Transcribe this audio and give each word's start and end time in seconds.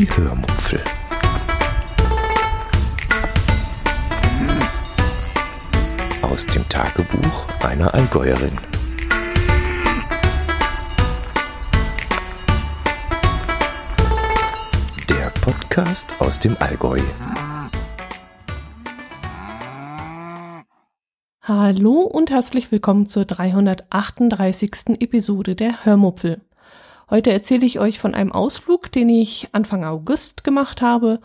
Die 0.00 0.08
Hörmupfel. 0.16 0.82
Aus 6.22 6.46
dem 6.46 6.66
Tagebuch 6.70 7.46
einer 7.62 7.92
Allgäuerin. 7.92 8.56
Der 15.10 15.28
Podcast 15.42 16.06
aus 16.18 16.40
dem 16.40 16.56
Allgäu. 16.60 17.02
Hallo 21.42 22.00
und 22.00 22.30
herzlich 22.30 22.72
willkommen 22.72 23.04
zur 23.04 23.26
338. 23.26 24.98
Episode 24.98 25.54
der 25.54 25.84
Hörmupfel. 25.84 26.40
Heute 27.10 27.32
erzähle 27.32 27.66
ich 27.66 27.80
euch 27.80 27.98
von 27.98 28.14
einem 28.14 28.30
Ausflug, 28.30 28.92
den 28.92 29.08
ich 29.08 29.48
Anfang 29.50 29.84
August 29.84 30.44
gemacht 30.44 30.80
habe 30.80 31.18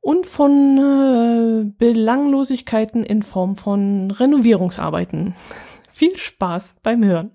und 0.00 0.26
von 0.26 0.78
äh, 0.78 1.72
Belanglosigkeiten 1.78 3.04
in 3.04 3.22
Form 3.22 3.54
von 3.54 4.10
Renovierungsarbeiten. 4.10 5.34
Viel 5.88 6.16
Spaß 6.16 6.80
beim 6.82 7.04
Hören. 7.04 7.30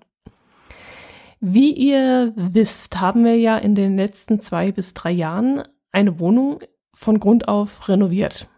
Wie 1.40 1.72
ihr 1.72 2.32
wisst, 2.36 3.00
haben 3.00 3.24
wir 3.24 3.38
ja 3.38 3.56
in 3.56 3.74
den 3.74 3.96
letzten 3.96 4.38
zwei 4.38 4.70
bis 4.70 4.92
drei 4.92 5.12
Jahren 5.12 5.62
eine 5.90 6.18
Wohnung 6.18 6.58
von 6.92 7.18
Grund 7.20 7.48
auf 7.48 7.88
renoviert. 7.88 8.48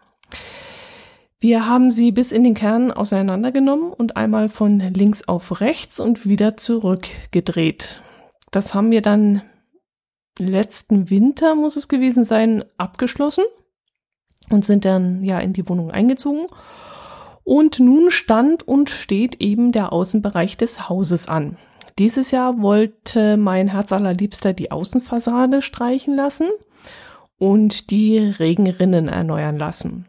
Wir 1.39 1.67
haben 1.67 1.91
sie 1.91 2.11
bis 2.11 2.33
in 2.33 2.43
den 2.43 2.53
Kern 2.53 2.91
auseinandergenommen 2.91 3.93
und 3.93 4.17
einmal 4.17 4.49
von 4.49 4.79
links 4.79 5.25
auf 5.25 5.61
rechts 5.61 6.01
und 6.01 6.25
wieder 6.25 6.57
zurückgedreht. 6.57 8.01
Das 8.51 8.73
haben 8.73 8.91
wir 8.91 9.01
dann 9.01 9.41
letzten 10.37 11.09
Winter, 11.09 11.55
muss 11.55 11.77
es 11.77 11.87
gewesen 11.87 12.23
sein, 12.23 12.63
abgeschlossen 12.77 13.45
und 14.49 14.65
sind 14.65 14.85
dann 14.85 15.23
ja 15.23 15.39
in 15.39 15.53
die 15.53 15.67
Wohnung 15.67 15.91
eingezogen. 15.91 16.47
Und 17.43 17.79
nun 17.79 18.11
stand 18.11 18.67
und 18.67 18.89
steht 18.89 19.41
eben 19.41 19.71
der 19.71 19.91
Außenbereich 19.91 20.57
des 20.57 20.89
Hauses 20.89 21.27
an. 21.27 21.57
Dieses 21.97 22.31
Jahr 22.31 22.61
wollte 22.61 23.37
mein 23.37 23.67
Herz 23.69 23.91
allerliebster 23.91 24.53
die 24.53 24.71
Außenfassade 24.71 25.61
streichen 25.61 26.15
lassen 26.15 26.49
und 27.37 27.89
die 27.89 28.17
Regenrinnen 28.17 29.07
erneuern 29.07 29.57
lassen. 29.57 30.07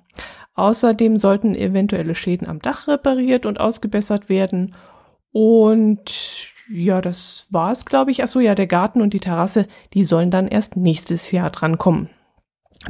Außerdem 0.55 1.17
sollten 1.17 1.55
eventuelle 1.55 2.15
Schäden 2.15 2.47
am 2.47 2.61
Dach 2.61 2.87
repariert 2.87 3.47
und 3.47 3.59
ausgebessert 3.59 4.29
werden. 4.29 4.75
Und 5.33 6.52
ja, 6.69 7.01
das 7.01 7.49
war's, 7.51 7.85
glaube 7.85 8.11
ich. 8.11 8.23
Ach 8.23 8.29
so, 8.29 8.41
ja, 8.41 8.55
der 8.55 8.67
Garten 8.67 9.03
und 9.03 9.13
die 9.13 9.21
Terrasse, 9.21 9.67
die 9.95 10.05
sollen 10.05 10.31
dann 10.31 10.49
erst 10.49 10.77
nächstes 10.77 11.31
Jahr 11.31 11.51
drankommen. 11.51 12.09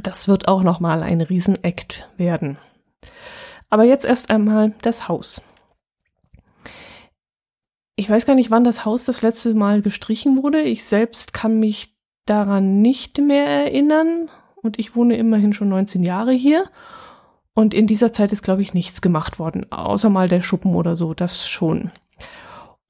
Das 0.02 0.28
wird 0.28 0.48
auch 0.48 0.62
nochmal 0.62 1.02
ein 1.02 1.20
Riesenakt 1.20 2.08
werden. 2.16 2.58
Aber 3.70 3.84
jetzt 3.84 4.04
erst 4.04 4.30
einmal 4.30 4.74
das 4.82 5.08
Haus. 5.08 5.42
Ich 7.96 8.08
weiß 8.08 8.26
gar 8.26 8.34
nicht, 8.34 8.50
wann 8.50 8.64
das 8.64 8.84
Haus 8.84 9.04
das 9.04 9.22
letzte 9.22 9.54
Mal 9.54 9.82
gestrichen 9.82 10.42
wurde. 10.42 10.62
Ich 10.62 10.84
selbst 10.84 11.32
kann 11.32 11.58
mich 11.58 11.94
daran 12.26 12.80
nicht 12.80 13.18
mehr 13.18 13.46
erinnern. 13.46 14.30
Und 14.56 14.78
ich 14.78 14.94
wohne 14.94 15.16
immerhin 15.16 15.52
schon 15.52 15.68
19 15.68 16.02
Jahre 16.02 16.32
hier. 16.32 16.64
Und 17.54 17.74
in 17.74 17.86
dieser 17.86 18.12
Zeit 18.12 18.32
ist, 18.32 18.42
glaube 18.42 18.62
ich, 18.62 18.72
nichts 18.72 19.02
gemacht 19.02 19.38
worden. 19.38 19.70
Außer 19.70 20.08
mal 20.08 20.28
der 20.28 20.40
Schuppen 20.40 20.74
oder 20.74 20.96
so, 20.96 21.12
das 21.12 21.46
schon. 21.46 21.90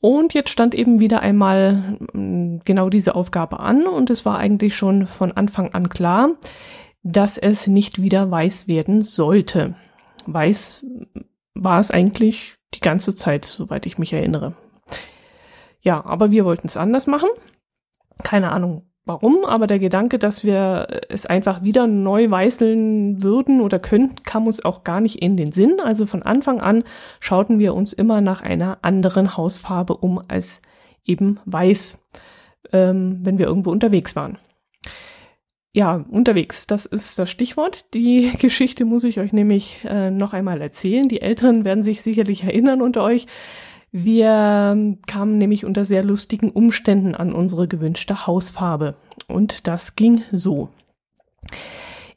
Und 0.03 0.35
jetzt 0.35 0.51
stand 0.51 0.75
eben 0.75 0.99
wieder 0.99 1.21
einmal 1.21 1.97
mm, 2.13 2.59
genau 2.65 2.91
diese 2.91 3.15
Aufgabe 3.15 3.61
an 3.61 3.87
und 3.87 4.11
es 4.11 4.27
war 4.27 4.37
eigentlich 4.37 4.75
schon 4.75 5.07
von 5.07 5.31
Anfang 5.31 5.73
an 5.75 5.89
klar, 5.89 6.31
dass 7.05 7.39
es 7.39 7.69
nicht 7.69 8.03
wieder 8.03 8.29
weiß 8.29 8.67
werden 8.67 9.03
sollte. 9.03 9.77
Weiß 10.27 10.85
war 11.55 11.79
es 11.79 11.93
eigentlich 11.93 12.57
die 12.75 12.81
ganze 12.81 13.15
Zeit, 13.15 13.45
soweit 13.45 13.87
ich 13.87 13.97
mich 13.97 14.13
erinnere. 14.13 14.55
Ja, 15.83 16.05
aber 16.05 16.33
wir 16.33 16.45
wollten 16.45 16.67
es 16.67 16.77
anders 16.77 17.07
machen. 17.07 17.29
Keine 18.25 18.51
Ahnung, 18.51 18.91
warum, 19.05 19.45
aber 19.45 19.67
der 19.67 19.79
Gedanke, 19.79 20.19
dass 20.19 20.45
wir 20.45 20.87
es 21.09 21.27
einfach 21.27 21.63
wieder 21.63 21.87
neu 21.87 22.31
weißeln 22.31 23.23
würden 23.23 23.61
oder 23.61 23.79
könnten, 23.79 24.23
kam 24.23 24.47
uns 24.47 24.65
auch 24.65 24.85
gar 24.85 25.01
nicht 25.01 25.23
in 25.23 25.37
den 25.37 25.53
Sinn. 25.53 25.81
Also 25.83 26.07
von 26.07 26.23
Anfang 26.23 26.61
an 26.61 26.85
schauten 27.21 27.59
wir 27.59 27.75
uns 27.75 27.93
immer 27.93 28.21
nach 28.21 28.43
einer 28.43 28.79
anderen 28.83 29.37
Hausfarbe 29.37 29.97
um 29.97 30.23
als 30.29 30.63
eben 31.05 31.41
weiß, 31.47 32.07
ähm, 32.73 33.19
wenn 33.23 33.39
wir 33.39 33.47
irgendwo 33.47 33.71
unterwegs 33.71 34.15
waren. 34.15 34.39
Ja, 35.75 36.05
unterwegs, 36.11 36.67
das 36.67 36.85
ist 36.85 37.19
das 37.19 37.31
Stichwort. 37.31 37.95
Die 37.95 38.31
Geschichte 38.39 38.85
muss 38.85 39.05
ich 39.05 39.19
euch 39.19 39.33
nämlich 39.33 39.81
äh, 39.85 40.11
noch 40.11 40.35
einmal 40.35 40.61
erzählen. 40.61 41.09
Die 41.09 41.23
Älteren 41.23 41.65
werden 41.65 41.83
sich 41.83 42.03
sicherlich 42.03 42.45
erinnern 42.45 42.83
unter 42.83 43.03
euch. 43.03 43.27
Wir 43.93 44.97
kamen 45.07 45.37
nämlich 45.37 45.67
unter 45.67 45.85
sehr 45.85 46.03
lustigen 46.03 46.51
Umständen 46.51 47.15
an 47.15 47.35
unsere 47.35 47.69
gewünschte 47.69 48.27
Hausfarbe. 48.27 48.95
Und 49.29 49.69
das 49.69 49.97
ging 49.97 50.23
so. 50.33 50.71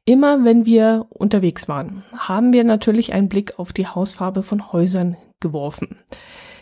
Immer 0.06 0.46
wenn 0.46 0.66
wir 0.66 1.08
unterwegs 1.10 1.68
waren, 1.68 2.04
haben 2.18 2.54
wir 2.54 2.64
natürlich 2.64 3.12
einen 3.12 3.28
Blick 3.28 3.60
auf 3.60 3.74
die 3.74 3.88
Hausfarbe 3.88 4.42
von 4.42 4.72
Häusern 4.72 5.18
geworfen. 5.42 5.98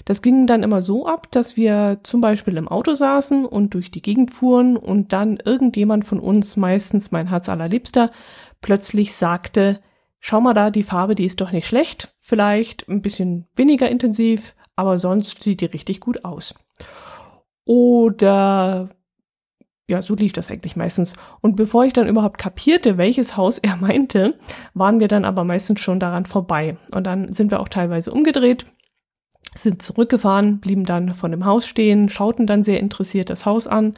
Das 0.05 0.21
ging 0.21 0.47
dann 0.47 0.63
immer 0.63 0.81
so 0.81 1.05
ab, 1.05 1.29
dass 1.31 1.55
wir 1.55 1.99
zum 2.03 2.19
Beispiel 2.19 2.57
im 2.57 2.67
Auto 2.67 2.93
saßen 2.93 3.45
und 3.45 3.73
durch 3.73 3.91
die 3.91 4.01
Gegend 4.01 4.31
fuhren 4.31 4.77
und 4.77 5.13
dann 5.13 5.37
irgendjemand 5.37 6.05
von 6.05 6.19
uns, 6.19 6.57
meistens 6.57 7.11
mein 7.11 7.27
Herz 7.27 7.49
allerliebster, 7.49 8.11
plötzlich 8.61 9.13
sagte, 9.13 9.79
schau 10.19 10.41
mal 10.41 10.53
da, 10.53 10.71
die 10.71 10.83
Farbe, 10.83 11.13
die 11.15 11.25
ist 11.25 11.39
doch 11.39 11.51
nicht 11.51 11.67
schlecht, 11.67 12.15
vielleicht 12.19 12.87
ein 12.89 13.01
bisschen 13.01 13.47
weniger 13.55 13.89
intensiv, 13.89 14.55
aber 14.75 14.99
sonst 14.99 15.41
sieht 15.41 15.61
die 15.61 15.65
richtig 15.65 15.99
gut 15.99 16.25
aus. 16.25 16.55
Oder 17.65 18.89
ja, 19.87 20.01
so 20.01 20.15
lief 20.15 20.33
das 20.33 20.49
eigentlich 20.49 20.75
meistens. 20.75 21.15
Und 21.41 21.55
bevor 21.55 21.85
ich 21.85 21.93
dann 21.93 22.07
überhaupt 22.07 22.37
kapierte, 22.37 22.97
welches 22.97 23.35
Haus 23.35 23.57
er 23.57 23.75
meinte, 23.81 24.39
waren 24.73 24.99
wir 24.99 25.07
dann 25.07 25.25
aber 25.25 25.43
meistens 25.43 25.81
schon 25.81 25.99
daran 25.99 26.25
vorbei. 26.25 26.77
Und 26.93 27.05
dann 27.05 27.33
sind 27.33 27.51
wir 27.51 27.59
auch 27.59 27.69
teilweise 27.69 28.11
umgedreht, 28.11 28.65
sind 29.53 29.81
zurückgefahren, 29.81 30.59
blieben 30.59 30.85
dann 30.85 31.13
von 31.13 31.31
dem 31.31 31.45
Haus 31.45 31.67
stehen, 31.67 32.09
schauten 32.09 32.47
dann 32.47 32.63
sehr 32.63 32.79
interessiert 32.79 33.29
das 33.29 33.45
Haus 33.45 33.67
an. 33.67 33.95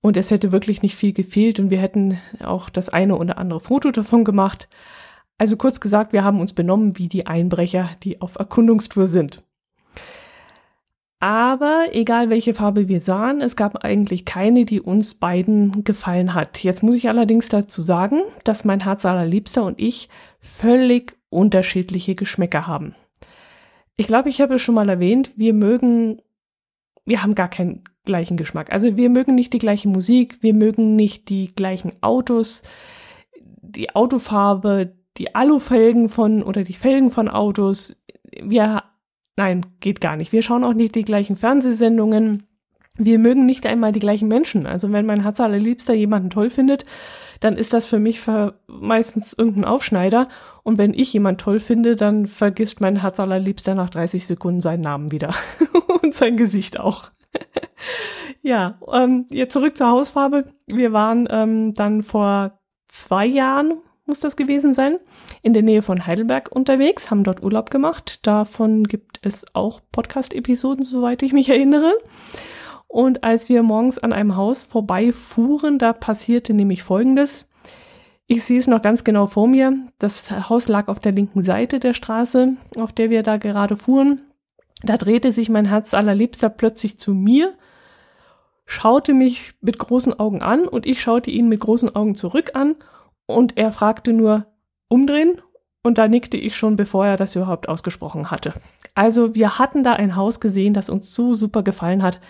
Und 0.00 0.18
es 0.18 0.30
hätte 0.30 0.52
wirklich 0.52 0.82
nicht 0.82 0.96
viel 0.96 1.14
gefehlt 1.14 1.58
und 1.58 1.70
wir 1.70 1.78
hätten 1.78 2.18
auch 2.44 2.68
das 2.68 2.90
eine 2.90 3.16
oder 3.16 3.38
andere 3.38 3.60
Foto 3.60 3.90
davon 3.90 4.24
gemacht. 4.24 4.68
Also 5.38 5.56
kurz 5.56 5.80
gesagt, 5.80 6.12
wir 6.12 6.22
haben 6.22 6.40
uns 6.40 6.52
benommen 6.52 6.98
wie 6.98 7.08
die 7.08 7.26
Einbrecher, 7.26 7.88
die 8.02 8.20
auf 8.20 8.36
Erkundungstour 8.36 9.06
sind. 9.06 9.42
Aber 11.24 11.86
egal 11.92 12.28
welche 12.28 12.52
Farbe 12.52 12.86
wir 12.86 13.00
sahen, 13.00 13.40
es 13.40 13.56
gab 13.56 13.82
eigentlich 13.82 14.26
keine, 14.26 14.66
die 14.66 14.82
uns 14.82 15.14
beiden 15.14 15.82
gefallen 15.82 16.34
hat. 16.34 16.62
Jetzt 16.62 16.82
muss 16.82 16.96
ich 16.96 17.08
allerdings 17.08 17.48
dazu 17.48 17.80
sagen, 17.80 18.20
dass 18.44 18.66
mein 18.66 18.80
Herz 18.80 19.06
allerliebster 19.06 19.64
und 19.64 19.80
ich 19.80 20.10
völlig 20.38 21.16
unterschiedliche 21.30 22.14
Geschmäcker 22.14 22.66
haben. 22.66 22.94
Ich 23.96 24.06
glaube, 24.06 24.28
ich 24.28 24.42
habe 24.42 24.56
es 24.56 24.60
schon 24.60 24.74
mal 24.74 24.90
erwähnt, 24.90 25.38
wir 25.38 25.54
mögen, 25.54 26.20
wir 27.06 27.22
haben 27.22 27.34
gar 27.34 27.48
keinen 27.48 27.84
gleichen 28.04 28.36
Geschmack. 28.36 28.70
Also 28.70 28.98
wir 28.98 29.08
mögen 29.08 29.34
nicht 29.34 29.54
die 29.54 29.58
gleiche 29.58 29.88
Musik, 29.88 30.42
wir 30.42 30.52
mögen 30.52 30.94
nicht 30.94 31.30
die 31.30 31.54
gleichen 31.54 31.92
Autos, 32.02 32.64
die 33.62 33.94
Autofarbe, 33.94 34.94
die 35.16 35.34
Alufelgen 35.34 36.10
von 36.10 36.42
oder 36.42 36.64
die 36.64 36.74
Felgen 36.74 37.10
von 37.10 37.30
Autos. 37.30 38.04
Wir 38.42 38.82
Nein, 39.36 39.66
geht 39.80 40.00
gar 40.00 40.16
nicht. 40.16 40.32
Wir 40.32 40.42
schauen 40.42 40.64
auch 40.64 40.74
nicht 40.74 40.94
die 40.94 41.04
gleichen 41.04 41.36
Fernsehsendungen. 41.36 42.44
Wir 42.96 43.18
mögen 43.18 43.44
nicht 43.44 43.66
einmal 43.66 43.90
die 43.90 44.00
gleichen 44.00 44.28
Menschen. 44.28 44.66
Also 44.66 44.92
wenn 44.92 45.06
mein 45.06 45.22
Herz 45.22 45.40
allerliebster 45.40 45.94
jemanden 45.94 46.30
toll 46.30 46.48
findet, 46.48 46.84
dann 47.40 47.56
ist 47.56 47.72
das 47.72 47.86
für 47.86 47.98
mich 47.98 48.20
meistens 48.68 49.32
irgendein 49.32 49.64
Aufschneider. 49.64 50.28
Und 50.62 50.78
wenn 50.78 50.94
ich 50.94 51.12
jemanden 51.12 51.38
toll 51.38 51.58
finde, 51.58 51.96
dann 51.96 52.26
vergisst 52.26 52.80
mein 52.80 53.00
Herz 53.00 53.18
allerliebster 53.18 53.74
nach 53.74 53.90
30 53.90 54.26
Sekunden 54.26 54.60
seinen 54.60 54.82
Namen 54.82 55.10
wieder. 55.10 55.34
Und 56.02 56.14
sein 56.14 56.36
Gesicht 56.36 56.78
auch. 56.78 57.10
ja, 58.42 58.78
ähm, 58.92 59.26
jetzt 59.30 59.52
zurück 59.52 59.76
zur 59.76 59.88
Hausfarbe. 59.88 60.52
Wir 60.66 60.92
waren 60.92 61.26
ähm, 61.28 61.74
dann 61.74 62.04
vor 62.04 62.60
zwei 62.86 63.26
Jahren 63.26 63.82
muss 64.06 64.20
das 64.20 64.36
gewesen 64.36 64.74
sein, 64.74 64.98
in 65.42 65.52
der 65.54 65.62
Nähe 65.62 65.82
von 65.82 66.06
Heidelberg 66.06 66.52
unterwegs, 66.52 67.10
haben 67.10 67.24
dort 67.24 67.42
Urlaub 67.42 67.70
gemacht. 67.70 68.20
Davon 68.22 68.84
gibt 68.84 69.13
es 69.26 69.54
auch 69.54 69.80
Podcast-Episoden, 69.92 70.84
soweit 70.84 71.22
ich 71.22 71.32
mich 71.32 71.48
erinnere. 71.48 71.92
Und 72.86 73.24
als 73.24 73.48
wir 73.48 73.62
morgens 73.62 73.98
an 73.98 74.12
einem 74.12 74.36
Haus 74.36 74.62
vorbeifuhren, 74.62 75.78
da 75.78 75.92
passierte 75.92 76.54
nämlich 76.54 76.82
Folgendes. 76.82 77.48
Ich 78.26 78.44
sehe 78.44 78.58
es 78.58 78.66
noch 78.66 78.80
ganz 78.80 79.04
genau 79.04 79.26
vor 79.26 79.48
mir. 79.48 79.76
Das 79.98 80.30
Haus 80.48 80.68
lag 80.68 80.88
auf 80.88 81.00
der 81.00 81.12
linken 81.12 81.42
Seite 81.42 81.80
der 81.80 81.92
Straße, 81.92 82.54
auf 82.78 82.92
der 82.92 83.10
wir 83.10 83.22
da 83.22 83.36
gerade 83.36 83.76
fuhren. 83.76 84.22
Da 84.82 84.96
drehte 84.96 85.32
sich 85.32 85.48
mein 85.48 85.66
Herz 85.66 85.94
allerliebster 85.94 86.48
plötzlich 86.48 86.98
zu 86.98 87.14
mir, 87.14 87.54
schaute 88.66 89.12
mich 89.12 89.54
mit 89.60 89.78
großen 89.78 90.18
Augen 90.18 90.42
an 90.42 90.68
und 90.68 90.86
ich 90.86 91.00
schaute 91.02 91.30
ihn 91.30 91.48
mit 91.48 91.60
großen 91.60 91.94
Augen 91.94 92.14
zurück 92.14 92.52
an 92.54 92.76
und 93.26 93.56
er 93.56 93.72
fragte 93.72 94.12
nur 94.12 94.46
umdrehen 94.88 95.40
und 95.84 95.98
da 95.98 96.08
nickte 96.08 96.36
ich 96.36 96.56
schon, 96.56 96.76
bevor 96.76 97.06
er 97.06 97.16
das 97.16 97.36
überhaupt 97.36 97.68
ausgesprochen 97.68 98.30
hatte. 98.30 98.54
Also 98.94 99.34
wir 99.34 99.58
hatten 99.58 99.84
da 99.84 99.92
ein 99.92 100.16
Haus 100.16 100.40
gesehen, 100.40 100.74
das 100.74 100.90
uns 100.90 101.14
so 101.14 101.34
super 101.34 101.62
gefallen 101.62 102.02
hat, 102.02 102.20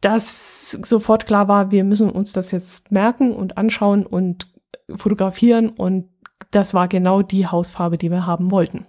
dass 0.00 0.72
sofort 0.72 1.26
klar 1.26 1.46
war, 1.46 1.70
wir 1.70 1.84
müssen 1.84 2.10
uns 2.10 2.32
das 2.32 2.50
jetzt 2.50 2.90
merken 2.90 3.34
und 3.34 3.58
anschauen 3.58 4.06
und 4.06 4.50
fotografieren 4.94 5.68
und 5.68 6.08
das 6.50 6.72
war 6.72 6.88
genau 6.88 7.22
die 7.22 7.46
Hausfarbe, 7.46 7.98
die 7.98 8.10
wir 8.10 8.26
haben 8.26 8.50
wollten. 8.50 8.86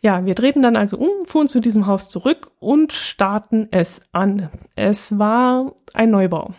Ja, 0.00 0.24
wir 0.24 0.36
drehten 0.36 0.62
dann 0.62 0.76
also 0.76 0.98
um, 0.98 1.26
fuhren 1.26 1.48
zu 1.48 1.60
diesem 1.60 1.86
Haus 1.86 2.08
zurück 2.08 2.52
und 2.60 2.92
starten 2.92 3.66
es 3.72 4.02
an. 4.12 4.50
Es 4.76 5.18
war 5.18 5.72
ein 5.94 6.10
Neubau. 6.10 6.54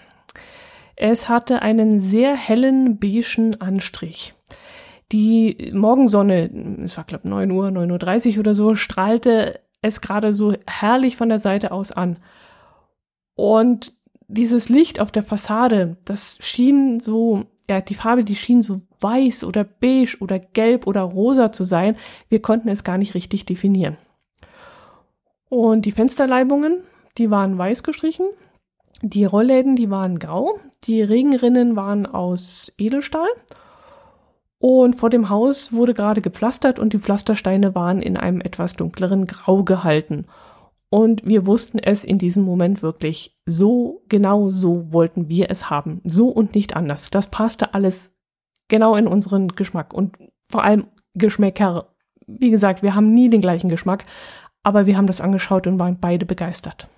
Es 0.97 1.29
hatte 1.29 1.61
einen 1.61 2.01
sehr 2.01 2.35
hellen 2.35 2.99
beigen 2.99 3.61
Anstrich. 3.61 4.33
Die 5.11 5.71
Morgensonne, 5.73 6.49
es 6.83 6.97
war 6.97 7.03
glaube 7.03 7.27
9 7.27 7.51
Uhr, 7.51 7.67
9.30 7.69 8.33
Uhr 8.33 8.39
oder 8.39 8.55
so, 8.55 8.75
strahlte 8.75 9.59
es 9.81 10.01
gerade 10.01 10.33
so 10.33 10.53
herrlich 10.67 11.17
von 11.17 11.29
der 11.29 11.39
Seite 11.39 11.71
aus 11.71 11.91
an. 11.91 12.19
Und 13.35 13.93
dieses 14.27 14.69
Licht 14.69 14.99
auf 14.99 15.11
der 15.11 15.23
Fassade, 15.23 15.97
das 16.05 16.37
schien 16.41 16.99
so, 16.99 17.45
ja, 17.67 17.81
die 17.81 17.95
Farbe, 17.95 18.23
die 18.23 18.35
schien 18.35 18.61
so 18.61 18.81
weiß 18.99 19.43
oder 19.43 19.63
beige 19.63 20.17
oder 20.19 20.37
gelb 20.37 20.85
oder 20.85 21.01
rosa 21.01 21.51
zu 21.51 21.63
sein. 21.63 21.95
Wir 22.27 22.41
konnten 22.41 22.69
es 22.69 22.83
gar 22.83 22.97
nicht 22.97 23.15
richtig 23.15 23.45
definieren. 23.45 23.97
Und 25.49 25.85
die 25.85 25.91
Fensterleibungen, 25.91 26.83
die 27.17 27.31
waren 27.31 27.57
weiß 27.57 27.83
gestrichen. 27.83 28.27
Die 29.01 29.25
Rollläden, 29.25 29.75
die 29.75 29.89
waren 29.89 30.19
grau. 30.19 30.59
Die 30.83 31.01
Regenrinnen 31.01 31.75
waren 31.75 32.05
aus 32.05 32.73
Edelstahl. 32.77 33.29
Und 34.59 34.95
vor 34.95 35.09
dem 35.09 35.29
Haus 35.29 35.71
wurde 35.71 35.93
gerade 35.93 36.21
gepflastert 36.21 36.79
und 36.79 36.91
die 36.91 36.99
Pflastersteine 36.99 37.75
waren 37.75 38.01
in 38.01 38.17
einem 38.17 38.41
etwas 38.41 38.75
dunkleren 38.75 39.25
Grau 39.25 39.63
gehalten. 39.63 40.25
Und 40.89 41.25
wir 41.25 41.45
wussten 41.45 41.79
es 41.79 42.03
in 42.03 42.17
diesem 42.17 42.43
Moment 42.43 42.81
wirklich. 42.81 43.37
So, 43.45 44.03
genau 44.09 44.49
so 44.49 44.91
wollten 44.91 45.29
wir 45.29 45.49
es 45.49 45.69
haben. 45.69 46.01
So 46.03 46.27
und 46.27 46.55
nicht 46.55 46.75
anders. 46.75 47.09
Das 47.09 47.27
passte 47.27 47.73
alles 47.73 48.11
genau 48.67 48.95
in 48.95 49.07
unseren 49.07 49.49
Geschmack. 49.49 49.93
Und 49.93 50.17
vor 50.49 50.63
allem 50.63 50.87
Geschmäcker. 51.13 51.93
Wie 52.27 52.51
gesagt, 52.51 52.83
wir 52.83 52.95
haben 52.95 53.13
nie 53.13 53.29
den 53.29 53.41
gleichen 53.41 53.69
Geschmack, 53.69 54.05
aber 54.61 54.85
wir 54.85 54.97
haben 54.97 55.07
das 55.07 55.21
angeschaut 55.21 55.67
und 55.67 55.79
waren 55.79 55.99
beide 55.99 56.25
begeistert. 56.25 56.89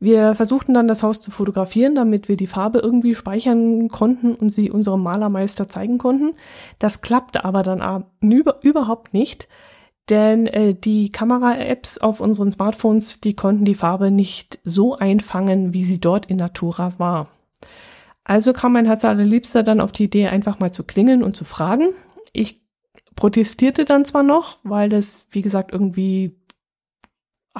Wir 0.00 0.34
versuchten 0.34 0.74
dann 0.74 0.86
das 0.86 1.02
Haus 1.02 1.20
zu 1.20 1.30
fotografieren, 1.30 1.94
damit 1.94 2.28
wir 2.28 2.36
die 2.36 2.46
Farbe 2.46 2.78
irgendwie 2.78 3.14
speichern 3.14 3.88
konnten 3.88 4.34
und 4.34 4.50
sie 4.50 4.70
unserem 4.70 5.02
Malermeister 5.02 5.68
zeigen 5.68 5.98
konnten. 5.98 6.34
Das 6.78 7.00
klappte 7.00 7.44
aber 7.44 7.62
dann 7.62 8.04
überhaupt 8.62 9.12
nicht, 9.12 9.48
denn 10.08 10.46
äh, 10.46 10.74
die 10.74 11.10
Kamera-Apps 11.10 11.98
auf 11.98 12.20
unseren 12.20 12.52
Smartphones, 12.52 13.20
die 13.20 13.34
konnten 13.34 13.64
die 13.64 13.74
Farbe 13.74 14.10
nicht 14.10 14.58
so 14.64 14.96
einfangen, 14.96 15.72
wie 15.72 15.84
sie 15.84 16.00
dort 16.00 16.26
in 16.26 16.36
Natura 16.36 16.92
war. 16.98 17.28
Also 18.24 18.52
kam 18.52 18.74
mein 18.74 18.86
Herz 18.86 19.04
allerliebster 19.04 19.62
dann 19.62 19.80
auf 19.80 19.92
die 19.92 20.04
Idee, 20.04 20.28
einfach 20.28 20.60
mal 20.60 20.72
zu 20.72 20.84
klingeln 20.84 21.22
und 21.22 21.34
zu 21.34 21.44
fragen. 21.44 21.88
Ich 22.32 22.62
protestierte 23.16 23.84
dann 23.84 24.04
zwar 24.04 24.22
noch, 24.22 24.58
weil 24.62 24.88
das, 24.88 25.26
wie 25.30 25.42
gesagt, 25.42 25.72
irgendwie 25.72 26.37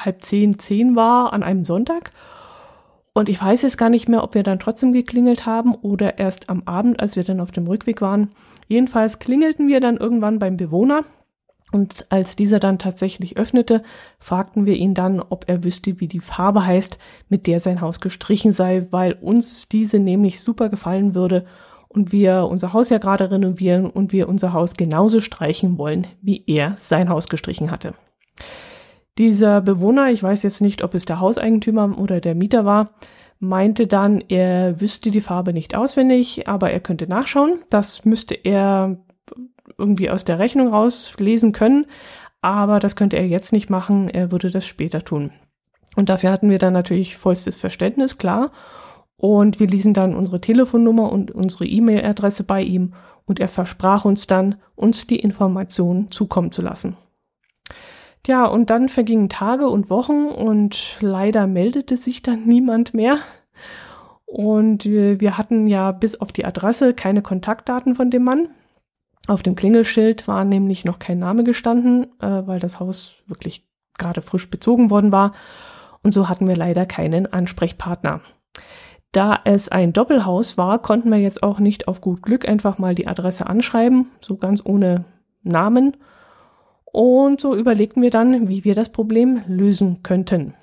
halb 0.04 0.22
zehn, 0.22 0.58
zehn 0.58 0.96
war 0.96 1.32
an 1.32 1.42
einem 1.42 1.64
Sonntag. 1.64 2.12
Und 3.12 3.28
ich 3.28 3.42
weiß 3.42 3.62
jetzt 3.62 3.78
gar 3.78 3.90
nicht 3.90 4.08
mehr, 4.08 4.22
ob 4.22 4.34
wir 4.34 4.42
dann 4.42 4.60
trotzdem 4.60 4.92
geklingelt 4.92 5.44
haben 5.44 5.74
oder 5.74 6.18
erst 6.18 6.48
am 6.48 6.62
Abend, 6.66 7.00
als 7.00 7.16
wir 7.16 7.24
dann 7.24 7.40
auf 7.40 7.50
dem 7.50 7.66
Rückweg 7.66 8.00
waren. 8.00 8.30
Jedenfalls 8.68 9.18
klingelten 9.18 9.66
wir 9.66 9.80
dann 9.80 9.96
irgendwann 9.96 10.38
beim 10.38 10.56
Bewohner 10.56 11.04
und 11.70 12.06
als 12.10 12.36
dieser 12.36 12.60
dann 12.60 12.78
tatsächlich 12.78 13.36
öffnete, 13.36 13.82
fragten 14.18 14.64
wir 14.64 14.74
ihn 14.74 14.94
dann, 14.94 15.20
ob 15.20 15.48
er 15.48 15.64
wüsste, 15.64 16.00
wie 16.00 16.08
die 16.08 16.20
Farbe 16.20 16.64
heißt, 16.64 16.98
mit 17.28 17.46
der 17.46 17.60
sein 17.60 17.80
Haus 17.80 18.00
gestrichen 18.00 18.52
sei, 18.52 18.86
weil 18.90 19.12
uns 19.14 19.68
diese 19.68 19.98
nämlich 19.98 20.40
super 20.40 20.70
gefallen 20.70 21.14
würde 21.14 21.44
und 21.88 22.12
wir 22.12 22.46
unser 22.50 22.72
Haus 22.72 22.88
ja 22.88 22.98
gerade 22.98 23.30
renovieren 23.30 23.86
und 23.86 24.12
wir 24.12 24.28
unser 24.28 24.52
Haus 24.52 24.74
genauso 24.74 25.20
streichen 25.20 25.76
wollen, 25.76 26.06
wie 26.22 26.42
er 26.46 26.74
sein 26.76 27.08
Haus 27.08 27.28
gestrichen 27.28 27.70
hatte. 27.70 27.94
Dieser 29.18 29.60
Bewohner, 29.60 30.10
ich 30.10 30.22
weiß 30.22 30.44
jetzt 30.44 30.60
nicht, 30.60 30.82
ob 30.82 30.94
es 30.94 31.04
der 31.04 31.18
Hauseigentümer 31.18 31.98
oder 31.98 32.20
der 32.20 32.36
Mieter 32.36 32.64
war, 32.64 32.90
meinte 33.40 33.86
dann, 33.86 34.22
er 34.28 34.80
wüsste 34.80 35.10
die 35.10 35.20
Farbe 35.20 35.52
nicht 35.52 35.74
auswendig, 35.74 36.48
aber 36.48 36.70
er 36.70 36.80
könnte 36.80 37.08
nachschauen. 37.08 37.58
Das 37.68 38.04
müsste 38.04 38.34
er 38.34 38.96
irgendwie 39.76 40.10
aus 40.10 40.24
der 40.24 40.38
Rechnung 40.38 40.68
rauslesen 40.68 41.52
können, 41.52 41.86
aber 42.40 42.78
das 42.78 42.96
könnte 42.96 43.16
er 43.16 43.26
jetzt 43.26 43.52
nicht 43.52 43.70
machen, 43.70 44.08
er 44.08 44.30
würde 44.30 44.50
das 44.50 44.66
später 44.66 45.04
tun. 45.04 45.32
Und 45.96 46.08
dafür 46.08 46.30
hatten 46.30 46.50
wir 46.50 46.58
dann 46.58 46.72
natürlich 46.72 47.16
vollstes 47.16 47.56
Verständnis, 47.56 48.18
klar. 48.18 48.52
Und 49.16 49.58
wir 49.58 49.66
ließen 49.66 49.94
dann 49.94 50.14
unsere 50.14 50.40
Telefonnummer 50.40 51.10
und 51.10 51.32
unsere 51.32 51.66
E-Mail-Adresse 51.66 52.44
bei 52.44 52.62
ihm 52.62 52.94
und 53.26 53.40
er 53.40 53.48
versprach 53.48 54.04
uns 54.04 54.28
dann, 54.28 54.56
uns 54.76 55.08
die 55.08 55.18
Informationen 55.18 56.12
zukommen 56.12 56.52
zu 56.52 56.62
lassen. 56.62 56.96
Ja, 58.26 58.46
und 58.46 58.70
dann 58.70 58.88
vergingen 58.88 59.28
Tage 59.28 59.68
und 59.68 59.90
Wochen 59.90 60.26
und 60.26 60.98
leider 61.00 61.46
meldete 61.46 61.96
sich 61.96 62.22
dann 62.22 62.44
niemand 62.46 62.94
mehr. 62.94 63.18
Und 64.26 64.84
wir 64.84 65.38
hatten 65.38 65.66
ja 65.68 65.90
bis 65.90 66.20
auf 66.20 66.32
die 66.32 66.44
Adresse 66.44 66.92
keine 66.92 67.22
Kontaktdaten 67.22 67.94
von 67.94 68.10
dem 68.10 68.24
Mann. 68.24 68.48
Auf 69.26 69.42
dem 69.42 69.54
Klingelschild 69.54 70.28
war 70.28 70.44
nämlich 70.44 70.84
noch 70.84 70.98
kein 70.98 71.18
Name 71.18 71.44
gestanden, 71.44 72.06
äh, 72.20 72.46
weil 72.46 72.60
das 72.60 72.80
Haus 72.80 73.22
wirklich 73.26 73.66
gerade 73.96 74.20
frisch 74.20 74.50
bezogen 74.50 74.90
worden 74.90 75.12
war. 75.12 75.32
Und 76.02 76.12
so 76.12 76.28
hatten 76.28 76.48
wir 76.48 76.56
leider 76.56 76.86
keinen 76.86 77.30
Ansprechpartner. 77.32 78.20
Da 79.12 79.40
es 79.44 79.68
ein 79.68 79.92
Doppelhaus 79.92 80.58
war, 80.58 80.80
konnten 80.80 81.10
wir 81.10 81.18
jetzt 81.18 81.42
auch 81.42 81.58
nicht 81.58 81.88
auf 81.88 82.00
gut 82.00 82.22
Glück 82.22 82.48
einfach 82.48 82.78
mal 82.78 82.94
die 82.94 83.06
Adresse 83.06 83.46
anschreiben, 83.46 84.10
so 84.20 84.36
ganz 84.36 84.62
ohne 84.64 85.04
Namen. 85.42 85.96
Und 86.92 87.40
so 87.40 87.54
überlegten 87.54 88.02
wir 88.02 88.10
dann, 88.10 88.48
wie 88.48 88.64
wir 88.64 88.74
das 88.74 88.90
Problem 88.90 89.42
lösen 89.46 90.02
könnten. 90.02 90.54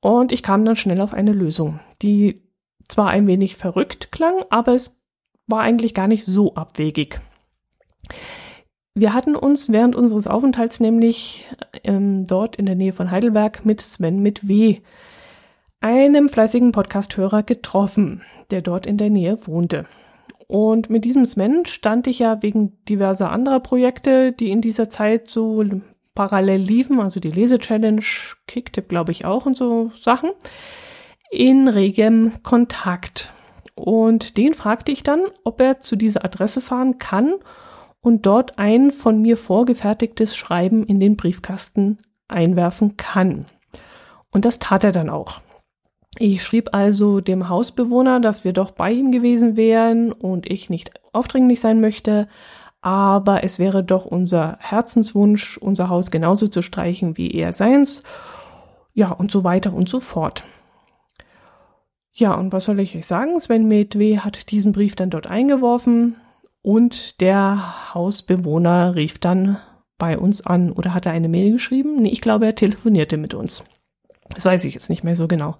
Und 0.00 0.32
ich 0.32 0.42
kam 0.42 0.64
dann 0.64 0.76
schnell 0.76 1.00
auf 1.00 1.12
eine 1.12 1.32
Lösung, 1.32 1.80
die 2.02 2.42
zwar 2.88 3.08
ein 3.08 3.26
wenig 3.26 3.56
verrückt 3.56 4.12
klang, 4.12 4.44
aber 4.50 4.74
es 4.74 5.02
war 5.46 5.60
eigentlich 5.60 5.94
gar 5.94 6.08
nicht 6.08 6.24
so 6.24 6.54
abwegig. 6.54 7.20
Wir 8.94 9.14
hatten 9.14 9.36
uns 9.36 9.70
während 9.70 9.94
unseres 9.94 10.26
Aufenthalts 10.26 10.80
nämlich 10.80 11.46
ähm, 11.84 12.26
dort 12.26 12.56
in 12.56 12.66
der 12.66 12.74
Nähe 12.74 12.92
von 12.92 13.10
Heidelberg 13.10 13.64
mit 13.64 13.80
Sven 13.80 14.20
mit 14.20 14.48
W., 14.48 14.80
einem 15.80 16.28
fleißigen 16.28 16.72
Podcasthörer, 16.72 17.44
getroffen, 17.44 18.22
der 18.50 18.62
dort 18.62 18.86
in 18.86 18.96
der 18.96 19.10
Nähe 19.10 19.38
wohnte. 19.46 19.86
Und 20.48 20.88
mit 20.88 21.04
diesem 21.04 21.26
Sven 21.26 21.66
stand 21.66 22.06
ich 22.06 22.20
ja 22.20 22.42
wegen 22.42 22.82
diverser 22.86 23.30
anderer 23.30 23.60
Projekte, 23.60 24.32
die 24.32 24.50
in 24.50 24.62
dieser 24.62 24.88
Zeit 24.88 25.28
so 25.28 25.62
parallel 26.14 26.62
liefen, 26.62 26.98
also 27.00 27.20
die 27.20 27.30
Lese-Challenge, 27.30 28.02
Kicktip 28.46 28.88
glaube 28.88 29.12
ich 29.12 29.24
auch 29.26 29.46
und 29.46 29.56
so 29.56 29.92
Sachen, 30.00 30.30
in 31.30 31.68
regem 31.68 32.32
Kontakt. 32.42 33.30
Und 33.74 34.38
den 34.38 34.54
fragte 34.54 34.90
ich 34.90 35.02
dann, 35.02 35.20
ob 35.44 35.60
er 35.60 35.80
zu 35.80 35.96
dieser 35.96 36.24
Adresse 36.24 36.62
fahren 36.62 36.98
kann 36.98 37.34
und 38.00 38.24
dort 38.24 38.58
ein 38.58 38.90
von 38.90 39.20
mir 39.20 39.36
vorgefertigtes 39.36 40.34
Schreiben 40.34 40.84
in 40.84 40.98
den 40.98 41.16
Briefkasten 41.16 41.98
einwerfen 42.26 42.96
kann. 42.96 43.44
Und 44.30 44.46
das 44.46 44.58
tat 44.58 44.82
er 44.82 44.92
dann 44.92 45.10
auch. 45.10 45.40
Ich 46.16 46.42
schrieb 46.42 46.70
also 46.72 47.20
dem 47.20 47.48
Hausbewohner, 47.48 48.20
dass 48.20 48.44
wir 48.44 48.52
doch 48.52 48.70
bei 48.70 48.90
ihm 48.90 49.12
gewesen 49.12 49.56
wären 49.56 50.10
und 50.12 50.50
ich 50.50 50.70
nicht 50.70 50.92
aufdringlich 51.12 51.60
sein 51.60 51.80
möchte, 51.80 52.28
aber 52.80 53.44
es 53.44 53.58
wäre 53.58 53.84
doch 53.84 54.06
unser 54.06 54.56
Herzenswunsch, 54.60 55.58
unser 55.58 55.88
Haus 55.88 56.10
genauso 56.10 56.48
zu 56.48 56.62
streichen 56.62 57.16
wie 57.16 57.32
er 57.32 57.52
seins. 57.52 58.02
Ja, 58.94 59.10
und 59.10 59.30
so 59.30 59.44
weiter 59.44 59.72
und 59.72 59.88
so 59.88 60.00
fort. 60.00 60.44
Ja, 62.12 62.34
und 62.34 62.52
was 62.52 62.64
soll 62.64 62.80
ich 62.80 62.96
euch 62.96 63.06
sagen? 63.06 63.38
Sven 63.38 63.68
Medwe 63.68 64.24
hat 64.24 64.50
diesen 64.50 64.72
Brief 64.72 64.96
dann 64.96 65.10
dort 65.10 65.28
eingeworfen. 65.28 66.16
Und 66.62 67.20
der 67.20 67.94
Hausbewohner 67.94 68.96
rief 68.96 69.18
dann 69.18 69.58
bei 69.98 70.18
uns 70.18 70.44
an 70.44 70.72
oder 70.72 70.94
hat 70.94 71.06
er 71.06 71.12
eine 71.12 71.28
Mail 71.28 71.52
geschrieben? 71.52 72.02
Nee, 72.02 72.10
ich 72.10 72.20
glaube, 72.20 72.46
er 72.46 72.54
telefonierte 72.54 73.16
mit 73.16 73.34
uns. 73.34 73.62
Das 74.34 74.44
weiß 74.44 74.64
ich 74.64 74.74
jetzt 74.74 74.90
nicht 74.90 75.04
mehr 75.04 75.16
so 75.16 75.28
genau. 75.28 75.56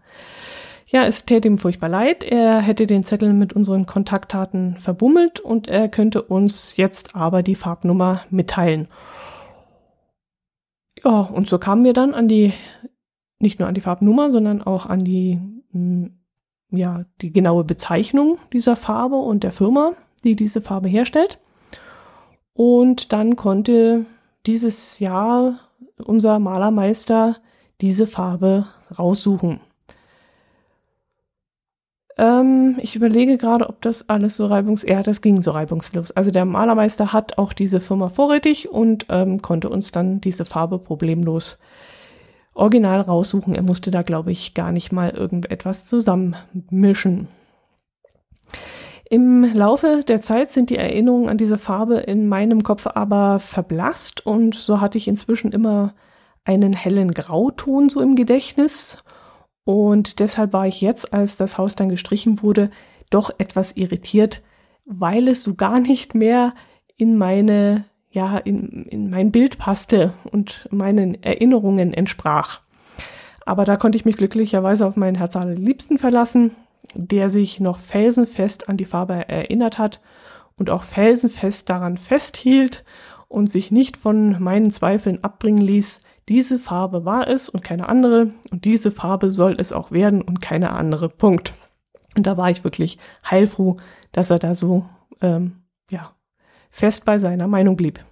Ja, 0.87 1.05
es 1.05 1.27
täte 1.27 1.49
ihm 1.49 1.59
furchtbar 1.59 1.89
leid. 1.89 2.25
Er 2.25 2.61
hätte 2.61 2.87
den 2.87 3.05
Zettel 3.05 3.35
mit 3.35 3.53
unseren 3.53 3.85
Kontaktdaten 3.85 4.79
verbummelt 4.79 5.41
und 5.41 5.69
er 5.69 5.89
könnte 5.89 6.23
uns 6.23 6.77
jetzt 6.77 7.15
aber 7.15 7.43
die 7.43 7.57
Farbnummer 7.57 8.23
mitteilen. 8.31 8.89
Ja, 11.05 11.21
und 11.21 11.47
so 11.47 11.59
kamen 11.59 11.85
wir 11.85 11.93
dann 11.93 12.15
an 12.15 12.27
die 12.27 12.53
nicht 13.39 13.59
nur 13.59 13.69
an 13.69 13.75
die 13.75 13.81
Farbnummer, 13.81 14.31
sondern 14.31 14.63
auch 14.63 14.87
an 14.87 15.05
die, 15.05 15.41
hm, 15.73 16.19
ja, 16.71 17.05
die 17.21 17.33
genaue 17.33 17.65
Bezeichnung 17.65 18.39
dieser 18.53 18.77
Farbe 18.77 19.17
und 19.17 19.45
der 19.45 19.53
Firma, 19.53 19.93
die 20.25 20.37
diese 20.37 20.61
Farbe 20.61 20.89
herstellt. 20.89 21.39
Und 22.53 23.13
dann 23.13 23.37
konnte 23.37 24.07
dieses 24.47 24.99
Jahr 24.99 25.61
unser 25.99 26.39
Malermeister 26.39 27.37
diese 27.81 28.07
Farbe 28.07 28.67
raussuchen. 28.99 29.61
Ähm, 32.19 32.77
ich 32.81 32.97
überlege 32.97 33.39
gerade, 33.39 33.69
ob 33.69 33.81
das 33.81 34.09
alles 34.09 34.37
so 34.37 34.47
reibungs... 34.47 34.83
Ja, 34.83 35.03
das 35.03 35.21
ging 35.23 35.41
so 35.41 35.53
reibungslos. 35.53 36.11
Also 36.11 36.31
der 36.31 36.45
Malermeister 36.45 37.13
hat 37.13 37.39
auch 37.39 37.53
diese 37.53 37.81
Firma 37.81 38.09
vorrätig 38.09 38.69
und 38.69 39.07
ähm, 39.09 39.41
konnte 39.41 39.69
uns 39.71 39.93
dann 39.93 40.21
diese 40.21 40.45
Farbe 40.45 40.79
problemlos 40.79 41.59
original 42.55 43.01
raussuchen. 43.01 43.55
Er 43.55 43.63
musste 43.63 43.93
da, 43.93 44.03
glaube 44.03 44.33
ich, 44.33 44.55
gar 44.55 44.73
nicht 44.73 44.91
mal 44.91 45.11
irgendetwas 45.11 45.85
zusammenmischen. 45.85 47.29
Im 49.09 49.45
Laufe 49.55 50.05
der 50.07 50.21
Zeit 50.21 50.51
sind 50.51 50.69
die 50.69 50.77
Erinnerungen 50.77 51.31
an 51.31 51.39
diese 51.39 51.57
Farbe 51.57 51.99
in 51.99 52.29
meinem 52.29 52.63
Kopf 52.63 52.87
aber 52.87 53.39
verblasst 53.39 54.27
und 54.27 54.55
so 54.55 54.81
hatte 54.81 54.99
ich 54.99 55.09
inzwischen 55.09 55.53
immer 55.53 55.95
einen 56.49 56.73
hellen 56.73 57.13
Grauton 57.13 57.89
so 57.89 58.01
im 58.01 58.17
Gedächtnis 58.17 59.05
und 59.69 60.19
deshalb 60.19 60.55
war 60.55 60.67
ich 60.67 60.81
jetzt, 60.81 61.13
als 61.13 61.37
das 61.37 61.59
Haus 61.59 61.77
dann 61.77 61.91
gestrichen 61.91 62.43
wurde, 62.43 62.71
doch 63.11 63.31
etwas 63.37 63.77
irritiert, 63.77 64.43
weil 64.87 65.29
es 65.29 65.45
so 65.45 65.57
gar 65.57 65.79
nicht 65.79 66.15
mehr 66.15 66.55
in 66.97 67.19
meine, 67.19 67.85
ja, 68.11 68.39
in, 68.39 68.87
in 68.87 69.11
mein 69.11 69.31
Bild 69.31 69.59
passte 69.59 70.15
und 70.33 70.67
meinen 70.71 71.23
Erinnerungen 71.23 71.93
entsprach. 71.93 72.63
Aber 73.45 73.67
da 73.67 73.77
konnte 73.77 73.99
ich 73.99 74.07
mich 74.07 74.17
glücklicherweise 74.17 74.87
auf 74.87 74.97
meinen 74.97 75.17
Herz 75.17 75.35
Liebsten 75.35 75.99
verlassen, 75.99 76.53
der 76.95 77.29
sich 77.29 77.61
noch 77.61 77.77
felsenfest 77.77 78.71
an 78.71 78.79
die 78.79 78.87
Farbe 78.87 79.29
erinnert 79.29 79.77
hat 79.77 80.01
und 80.57 80.71
auch 80.71 80.83
felsenfest 80.83 81.69
daran 81.69 81.99
festhielt 81.99 82.85
und 83.29 83.51
sich 83.51 83.71
nicht 83.71 83.99
von 83.99 84.43
meinen 84.43 84.71
Zweifeln 84.71 85.23
abbringen 85.23 85.61
ließ, 85.61 86.01
diese 86.29 86.59
Farbe 86.59 87.05
war 87.05 87.29
es 87.29 87.49
und 87.49 87.65
keine 87.65 87.89
andere 87.89 88.31
und 88.51 88.65
diese 88.65 88.91
Farbe 88.91 89.31
soll 89.31 89.57
es 89.59 89.73
auch 89.73 89.91
werden 89.91 90.23
und 90.23 90.41
keine 90.41 90.73
andere. 90.73 91.09
Punkt. 91.09 91.55
Und 92.17 92.27
da 92.27 92.37
war 92.37 92.51
ich 92.51 92.65
wirklich 92.65 92.99
heilfroh, 93.29 93.77
dass 94.13 94.31
er 94.31 94.39
da 94.39 94.55
so 94.55 94.87
ähm, 95.21 95.63
ja 95.91 96.15
fest 96.71 97.05
bei 97.05 97.19
seiner 97.19 97.49
Meinung 97.49 97.77
blieb. 97.77 98.05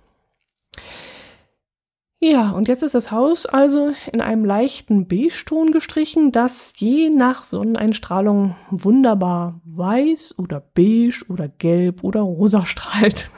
Ja, 2.18 2.52
und 2.52 2.66
jetzt 2.68 2.82
ist 2.82 2.94
das 2.94 3.12
Haus 3.12 3.44
also 3.44 3.92
in 4.11 4.23
einem 4.23 4.46
leichten 4.46 5.06
Beige-Ton 5.06 5.70
gestrichen, 5.70 6.32
das 6.32 6.73
je 6.76 7.11
nach 7.11 7.44
Sonneneinstrahlung 7.44 8.56
wunderbar 8.70 9.61
weiß 9.64 10.38
oder 10.38 10.61
beige 10.61 11.26
oder 11.28 11.49
gelb 11.49 12.02
oder 12.04 12.23
rosa 12.23 12.64
strahlt. 12.64 13.30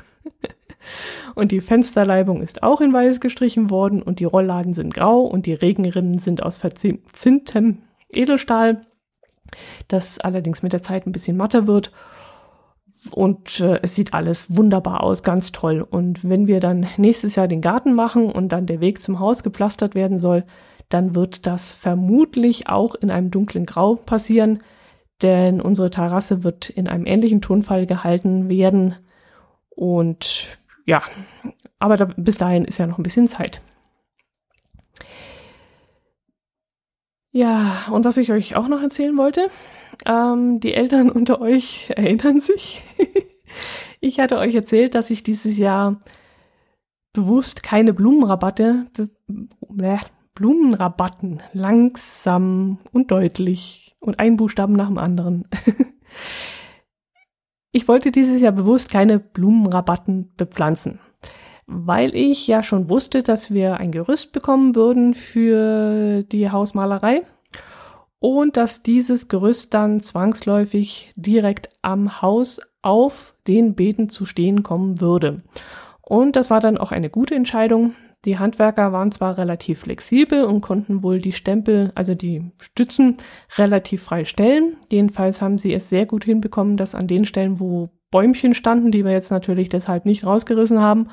Und 1.34 1.52
die 1.52 1.60
Fensterleibung 1.60 2.42
ist 2.42 2.62
auch 2.62 2.80
in 2.80 2.92
weiß 2.92 3.20
gestrichen 3.20 3.70
worden 3.70 4.02
und 4.02 4.20
die 4.20 4.24
Rollladen 4.24 4.74
sind 4.74 4.94
grau 4.94 5.20
und 5.20 5.46
die 5.46 5.54
Regenrinnen 5.54 6.18
sind 6.18 6.42
aus 6.42 6.58
verzinntem 6.58 7.78
Edelstahl, 8.10 8.86
das 9.88 10.18
allerdings 10.18 10.62
mit 10.62 10.72
der 10.72 10.82
Zeit 10.82 11.06
ein 11.06 11.12
bisschen 11.12 11.36
matter 11.36 11.66
wird. 11.66 11.92
Und 13.12 13.60
äh, 13.60 13.78
es 13.82 13.94
sieht 13.94 14.12
alles 14.12 14.56
wunderbar 14.56 15.04
aus, 15.04 15.22
ganz 15.22 15.52
toll. 15.52 15.86
Und 15.88 16.28
wenn 16.28 16.46
wir 16.46 16.60
dann 16.60 16.86
nächstes 16.96 17.36
Jahr 17.36 17.46
den 17.46 17.60
Garten 17.60 17.94
machen 17.94 18.30
und 18.30 18.50
dann 18.50 18.66
der 18.66 18.80
Weg 18.80 19.02
zum 19.02 19.20
Haus 19.20 19.42
gepflastert 19.42 19.94
werden 19.94 20.18
soll, 20.18 20.44
dann 20.88 21.14
wird 21.14 21.46
das 21.46 21.72
vermutlich 21.72 22.68
auch 22.68 22.94
in 22.94 23.10
einem 23.10 23.30
dunklen 23.30 23.66
Grau 23.66 23.94
passieren, 23.94 24.58
denn 25.22 25.60
unsere 25.60 25.90
Terrasse 25.90 26.42
wird 26.44 26.70
in 26.70 26.88
einem 26.88 27.06
ähnlichen 27.06 27.40
Tonfall 27.40 27.86
gehalten 27.86 28.48
werden. 28.48 28.96
Und 29.70 30.58
ja, 30.88 31.02
aber 31.78 31.98
da, 31.98 32.06
bis 32.16 32.38
dahin 32.38 32.64
ist 32.64 32.78
ja 32.78 32.86
noch 32.86 32.96
ein 32.96 33.02
bisschen 33.02 33.28
Zeit. 33.28 33.60
Ja, 37.30 37.88
und 37.90 38.06
was 38.06 38.16
ich 38.16 38.32
euch 38.32 38.56
auch 38.56 38.68
noch 38.68 38.80
erzählen 38.80 39.14
wollte, 39.18 39.50
ähm, 40.06 40.60
die 40.60 40.72
Eltern 40.72 41.10
unter 41.10 41.42
euch 41.42 41.90
erinnern 41.94 42.40
sich. 42.40 42.82
ich 44.00 44.18
hatte 44.18 44.38
euch 44.38 44.54
erzählt, 44.54 44.94
dass 44.94 45.10
ich 45.10 45.22
dieses 45.22 45.58
Jahr 45.58 46.00
bewusst 47.12 47.62
keine 47.62 47.92
Blumenrabatte, 47.92 48.86
äh, 48.96 49.98
Blumenrabatten 50.34 51.42
langsam 51.52 52.78
und 52.92 53.10
deutlich 53.10 53.94
und 54.00 54.20
ein 54.20 54.38
Buchstaben 54.38 54.72
nach 54.72 54.88
dem 54.88 54.96
anderen 54.96 55.46
Ich 57.70 57.86
wollte 57.86 58.10
dieses 58.10 58.40
Jahr 58.40 58.52
bewusst 58.52 58.90
keine 58.90 59.18
Blumenrabatten 59.18 60.32
bepflanzen, 60.36 61.00
weil 61.66 62.14
ich 62.14 62.46
ja 62.46 62.62
schon 62.62 62.88
wusste, 62.88 63.22
dass 63.22 63.52
wir 63.52 63.76
ein 63.76 63.92
Gerüst 63.92 64.32
bekommen 64.32 64.74
würden 64.74 65.12
für 65.12 66.22
die 66.22 66.50
Hausmalerei 66.50 67.24
und 68.20 68.56
dass 68.56 68.82
dieses 68.82 69.28
Gerüst 69.28 69.74
dann 69.74 70.00
zwangsläufig 70.00 71.12
direkt 71.14 71.68
am 71.82 72.22
Haus 72.22 72.60
auf 72.80 73.34
den 73.46 73.74
Beeten 73.74 74.08
zu 74.08 74.24
stehen 74.24 74.62
kommen 74.62 75.00
würde. 75.02 75.42
Und 76.00 76.36
das 76.36 76.48
war 76.48 76.60
dann 76.60 76.78
auch 76.78 76.90
eine 76.90 77.10
gute 77.10 77.34
Entscheidung, 77.34 77.94
die 78.24 78.38
Handwerker 78.38 78.92
waren 78.92 79.12
zwar 79.12 79.38
relativ 79.38 79.80
flexibel 79.80 80.44
und 80.44 80.60
konnten 80.60 81.02
wohl 81.02 81.18
die 81.18 81.32
Stempel, 81.32 81.92
also 81.94 82.14
die 82.14 82.50
Stützen, 82.60 83.16
relativ 83.56 84.02
frei 84.02 84.24
stellen. 84.24 84.76
Jedenfalls 84.90 85.40
haben 85.40 85.58
sie 85.58 85.72
es 85.72 85.88
sehr 85.88 86.06
gut 86.06 86.24
hinbekommen, 86.24 86.76
dass 86.76 86.94
an 86.94 87.06
den 87.06 87.24
Stellen, 87.24 87.60
wo 87.60 87.90
Bäumchen 88.10 88.54
standen, 88.54 88.90
die 88.90 89.04
wir 89.04 89.12
jetzt 89.12 89.30
natürlich 89.30 89.68
deshalb 89.68 90.04
nicht 90.04 90.26
rausgerissen 90.26 90.80
haben, 90.80 91.08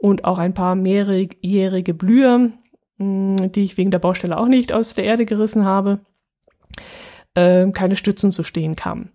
und 0.00 0.24
auch 0.24 0.38
ein 0.38 0.54
paar 0.54 0.74
mehrjährige 0.76 1.92
Blüher, 1.92 2.50
hm, 2.98 3.52
die 3.52 3.62
ich 3.62 3.76
wegen 3.76 3.90
der 3.90 3.98
Baustelle 3.98 4.38
auch 4.38 4.48
nicht 4.48 4.72
aus 4.72 4.94
der 4.94 5.04
Erde 5.04 5.26
gerissen 5.26 5.66
habe, 5.66 6.00
äh, 7.34 7.70
keine 7.70 7.96
Stützen 7.96 8.32
zu 8.32 8.42
stehen 8.42 8.76
kamen. 8.76 9.12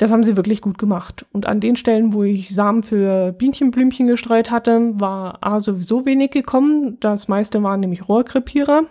Das 0.00 0.10
haben 0.10 0.24
sie 0.24 0.38
wirklich 0.38 0.62
gut 0.62 0.78
gemacht. 0.78 1.26
Und 1.30 1.44
an 1.44 1.60
den 1.60 1.76
Stellen, 1.76 2.14
wo 2.14 2.22
ich 2.22 2.54
Samen 2.54 2.82
für 2.82 3.32
Bienchenblümchen 3.32 4.06
gestreut 4.06 4.50
hatte, 4.50 4.98
war 4.98 5.36
A 5.42 5.60
sowieso 5.60 6.06
wenig 6.06 6.30
gekommen. 6.30 6.96
Das 7.00 7.28
meiste 7.28 7.62
waren 7.62 7.80
nämlich 7.80 8.08
Rohrkrepierer. 8.08 8.84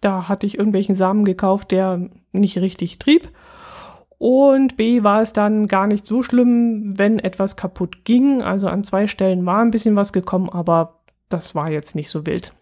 Da 0.00 0.28
hatte 0.28 0.46
ich 0.46 0.56
irgendwelchen 0.56 0.94
Samen 0.94 1.24
gekauft, 1.24 1.72
der 1.72 2.08
nicht 2.30 2.56
richtig 2.58 3.00
trieb. 3.00 3.30
Und 4.18 4.76
B 4.76 5.02
war 5.02 5.22
es 5.22 5.32
dann 5.32 5.66
gar 5.66 5.88
nicht 5.88 6.06
so 6.06 6.22
schlimm, 6.22 6.96
wenn 6.96 7.18
etwas 7.18 7.56
kaputt 7.56 8.04
ging. 8.04 8.40
Also 8.40 8.68
an 8.68 8.84
zwei 8.84 9.08
Stellen 9.08 9.44
war 9.44 9.58
ein 9.58 9.72
bisschen 9.72 9.96
was 9.96 10.12
gekommen, 10.12 10.48
aber 10.48 11.00
das 11.30 11.56
war 11.56 11.68
jetzt 11.68 11.96
nicht 11.96 12.10
so 12.10 12.26
wild. 12.26 12.54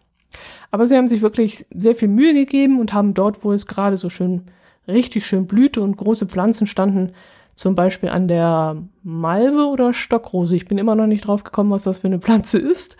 Aber 0.71 0.87
sie 0.87 0.97
haben 0.97 1.07
sich 1.07 1.21
wirklich 1.21 1.67
sehr 1.69 1.93
viel 1.93 2.07
Mühe 2.07 2.33
gegeben 2.33 2.79
und 2.79 2.91
haben 2.91 3.13
dort, 3.13 3.43
wo 3.43 3.53
es 3.53 3.67
gerade 3.67 3.97
so 3.97 4.09
schön, 4.09 4.45
richtig 4.87 5.27
schön 5.27 5.45
blühte 5.45 5.83
und 5.83 5.95
große 5.95 6.25
Pflanzen 6.25 6.65
standen, 6.65 7.11
zum 7.55 7.75
Beispiel 7.75 8.09
an 8.09 8.27
der 8.27 8.77
Malve 9.03 9.65
oder 9.67 9.93
Stockrose. 9.93 10.55
Ich 10.55 10.65
bin 10.65 10.77
immer 10.77 10.95
noch 10.95 11.07
nicht 11.07 11.27
drauf 11.27 11.43
gekommen, 11.43 11.71
was 11.71 11.83
das 11.83 11.99
für 11.99 12.07
eine 12.07 12.19
Pflanze 12.19 12.57
ist. 12.57 12.97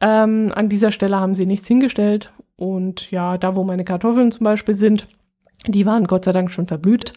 Ähm, 0.00 0.52
an 0.54 0.68
dieser 0.68 0.92
Stelle 0.92 1.18
haben 1.20 1.34
sie 1.34 1.46
nichts 1.46 1.68
hingestellt. 1.68 2.32
Und 2.56 3.10
ja, 3.10 3.36
da 3.38 3.54
wo 3.54 3.64
meine 3.64 3.84
Kartoffeln 3.84 4.30
zum 4.30 4.44
Beispiel 4.44 4.74
sind, 4.74 5.08
die 5.66 5.86
waren 5.86 6.06
Gott 6.06 6.24
sei 6.24 6.32
Dank 6.32 6.50
schon 6.50 6.66
verblüht. 6.66 7.12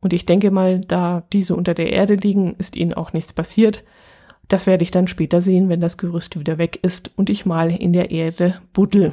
Und 0.00 0.12
ich 0.12 0.26
denke 0.26 0.50
mal, 0.50 0.80
da 0.80 1.24
diese 1.32 1.56
unter 1.56 1.74
der 1.74 1.92
Erde 1.92 2.14
liegen, 2.14 2.54
ist 2.56 2.76
ihnen 2.76 2.94
auch 2.94 3.12
nichts 3.12 3.32
passiert. 3.32 3.84
Das 4.46 4.66
werde 4.66 4.82
ich 4.82 4.90
dann 4.90 5.08
später 5.08 5.42
sehen, 5.42 5.68
wenn 5.68 5.80
das 5.80 5.98
Gerüst 5.98 6.38
wieder 6.38 6.56
weg 6.56 6.78
ist 6.82 7.10
und 7.16 7.28
ich 7.28 7.44
mal 7.44 7.70
in 7.70 7.92
der 7.92 8.10
Erde 8.10 8.60
buddel. 8.72 9.12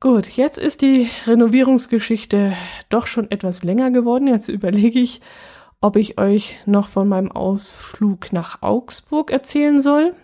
Gut, 0.00 0.28
jetzt 0.28 0.58
ist 0.58 0.82
die 0.82 1.08
Renovierungsgeschichte 1.26 2.52
doch 2.88 3.08
schon 3.08 3.32
etwas 3.32 3.64
länger 3.64 3.90
geworden. 3.90 4.28
Jetzt 4.28 4.48
überlege 4.48 5.00
ich, 5.00 5.20
ob 5.80 5.96
ich 5.96 6.18
euch 6.18 6.56
noch 6.66 6.86
von 6.86 7.08
meinem 7.08 7.32
Ausflug 7.32 8.32
nach 8.32 8.62
Augsburg 8.62 9.32
erzählen 9.32 9.82
soll. 9.82 10.14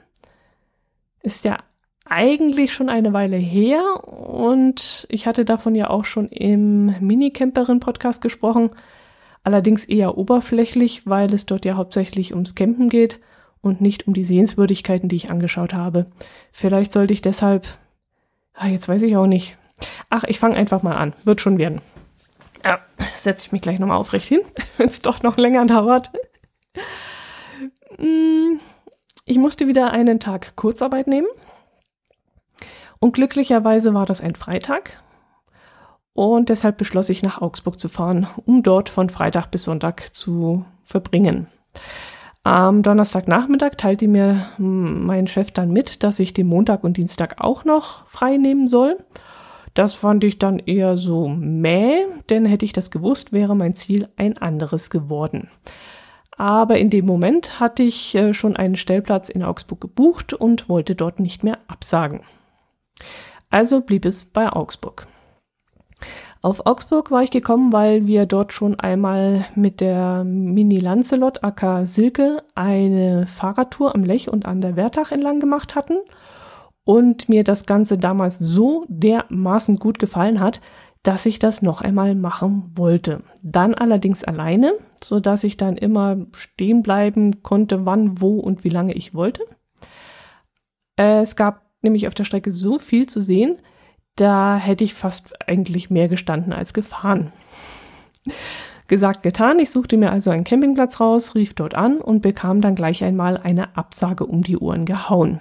Ist 1.24 1.44
ja 1.44 1.58
eigentlich 2.04 2.72
schon 2.72 2.88
eine 2.88 3.12
Weile 3.12 3.36
her 3.36 3.82
und 4.06 5.08
ich 5.10 5.26
hatte 5.26 5.44
davon 5.44 5.74
ja 5.74 5.90
auch 5.90 6.04
schon 6.04 6.28
im 6.28 6.94
Minicamperin-Podcast 7.00 8.22
gesprochen. 8.22 8.70
Allerdings 9.42 9.86
eher 9.86 10.16
oberflächlich, 10.16 11.04
weil 11.04 11.34
es 11.34 11.46
dort 11.46 11.64
ja 11.64 11.74
hauptsächlich 11.74 12.32
ums 12.32 12.54
Campen 12.54 12.88
geht 12.90 13.20
und 13.60 13.80
nicht 13.80 14.06
um 14.06 14.14
die 14.14 14.24
Sehenswürdigkeiten, 14.24 15.08
die 15.08 15.16
ich 15.16 15.30
angeschaut 15.30 15.74
habe. 15.74 16.06
Vielleicht 16.52 16.92
sollte 16.92 17.12
ich 17.12 17.22
deshalb, 17.22 17.66
ah, 18.54 18.68
jetzt 18.68 18.88
weiß 18.88 19.02
ich 19.02 19.16
auch 19.16 19.26
nicht, 19.26 19.58
Ach, 20.16 20.22
ich 20.28 20.38
fange 20.38 20.54
einfach 20.54 20.84
mal 20.84 20.94
an. 20.94 21.12
Wird 21.24 21.40
schon 21.40 21.58
werden. 21.58 21.80
Ja, 22.64 22.78
setze 23.16 23.46
ich 23.46 23.52
mich 23.52 23.62
gleich 23.62 23.80
nochmal 23.80 23.96
aufrecht 23.96 24.28
hin, 24.28 24.42
wenn 24.76 24.88
es 24.88 25.02
doch 25.02 25.24
noch 25.24 25.36
länger 25.36 25.66
dauert. 25.66 26.12
Mm, 27.98 28.60
ich 29.24 29.38
musste 29.38 29.66
wieder 29.66 29.90
einen 29.90 30.20
Tag 30.20 30.54
Kurzarbeit 30.54 31.08
nehmen. 31.08 31.26
Und 33.00 33.14
glücklicherweise 33.14 33.92
war 33.92 34.06
das 34.06 34.20
ein 34.20 34.36
Freitag. 34.36 35.02
Und 36.12 36.48
deshalb 36.48 36.78
beschloss 36.78 37.08
ich, 37.08 37.24
nach 37.24 37.42
Augsburg 37.42 37.80
zu 37.80 37.88
fahren, 37.88 38.28
um 38.46 38.62
dort 38.62 38.90
von 38.90 39.08
Freitag 39.10 39.50
bis 39.50 39.64
Sonntag 39.64 40.14
zu 40.14 40.64
verbringen. 40.84 41.48
Am 42.44 42.84
Donnerstagnachmittag 42.84 43.72
teilte 43.78 44.06
mir 44.06 44.46
hm, 44.58 45.06
mein 45.06 45.26
Chef 45.26 45.50
dann 45.50 45.72
mit, 45.72 46.04
dass 46.04 46.20
ich 46.20 46.34
den 46.34 46.46
Montag 46.46 46.84
und 46.84 46.98
Dienstag 46.98 47.40
auch 47.40 47.64
noch 47.64 48.06
frei 48.06 48.36
nehmen 48.36 48.68
soll. 48.68 48.98
Das 49.74 49.94
fand 49.94 50.22
ich 50.22 50.38
dann 50.38 50.60
eher 50.60 50.96
so 50.96 51.28
mäh, 51.28 52.06
denn 52.30 52.46
hätte 52.46 52.64
ich 52.64 52.72
das 52.72 52.92
gewusst, 52.92 53.32
wäre 53.32 53.56
mein 53.56 53.74
Ziel 53.74 54.08
ein 54.16 54.38
anderes 54.38 54.88
geworden. 54.88 55.50
Aber 56.36 56.78
in 56.78 56.90
dem 56.90 57.06
Moment 57.06 57.60
hatte 57.60 57.82
ich 57.82 58.14
äh, 58.14 58.32
schon 58.34 58.56
einen 58.56 58.76
Stellplatz 58.76 59.28
in 59.28 59.42
Augsburg 59.42 59.80
gebucht 59.80 60.32
und 60.32 60.68
wollte 60.68 60.94
dort 60.94 61.20
nicht 61.20 61.44
mehr 61.44 61.58
absagen. 61.66 62.22
Also 63.50 63.80
blieb 63.80 64.04
es 64.04 64.24
bei 64.24 64.52
Augsburg. 64.52 65.06
Auf 66.42 66.66
Augsburg 66.66 67.10
war 67.10 67.22
ich 67.22 67.30
gekommen, 67.30 67.72
weil 67.72 68.06
wir 68.06 68.26
dort 68.26 68.52
schon 68.52 68.78
einmal 68.78 69.46
mit 69.54 69.80
der 69.80 70.24
Mini 70.24 70.78
Lancelot 70.78 71.42
AK 71.42 71.86
Silke 71.86 72.42
eine 72.54 73.26
Fahrradtour 73.26 73.94
am 73.94 74.04
Lech 74.04 74.28
und 74.28 74.44
an 74.44 74.60
der 74.60 74.76
Wertach 74.76 75.10
entlang 75.10 75.40
gemacht 75.40 75.74
hatten 75.74 75.98
und 76.84 77.28
mir 77.28 77.44
das 77.44 77.66
Ganze 77.66 77.98
damals 77.98 78.38
so 78.38 78.84
dermaßen 78.88 79.78
gut 79.78 79.98
gefallen 79.98 80.40
hat, 80.40 80.60
dass 81.02 81.26
ich 81.26 81.38
das 81.38 81.62
noch 81.62 81.82
einmal 81.82 82.14
machen 82.14 82.72
wollte. 82.76 83.22
Dann 83.42 83.74
allerdings 83.74 84.24
alleine, 84.24 84.74
so 85.02 85.20
dass 85.20 85.44
ich 85.44 85.56
dann 85.56 85.76
immer 85.76 86.26
stehen 86.34 86.82
bleiben 86.82 87.42
konnte, 87.42 87.84
wann, 87.84 88.20
wo 88.20 88.38
und 88.38 88.64
wie 88.64 88.70
lange 88.70 88.94
ich 88.94 89.14
wollte. 89.14 89.42
Es 90.96 91.36
gab 91.36 91.62
nämlich 91.82 92.08
auf 92.08 92.14
der 92.14 92.24
Strecke 92.24 92.50
so 92.50 92.78
viel 92.78 93.06
zu 93.06 93.20
sehen, 93.20 93.58
da 94.16 94.56
hätte 94.56 94.84
ich 94.84 94.94
fast 94.94 95.34
eigentlich 95.46 95.90
mehr 95.90 96.08
gestanden 96.08 96.52
als 96.52 96.72
gefahren. 96.72 97.32
Gesagt, 98.86 99.22
getan. 99.22 99.58
Ich 99.60 99.70
suchte 99.70 99.96
mir 99.96 100.12
also 100.12 100.30
einen 100.30 100.44
Campingplatz 100.44 101.00
raus, 101.00 101.34
rief 101.34 101.54
dort 101.54 101.74
an 101.74 102.02
und 102.02 102.20
bekam 102.20 102.60
dann 102.60 102.74
gleich 102.74 103.02
einmal 103.02 103.38
eine 103.38 103.78
Absage 103.78 104.26
um 104.26 104.42
die 104.42 104.58
Ohren 104.58 104.84
gehauen. 104.84 105.40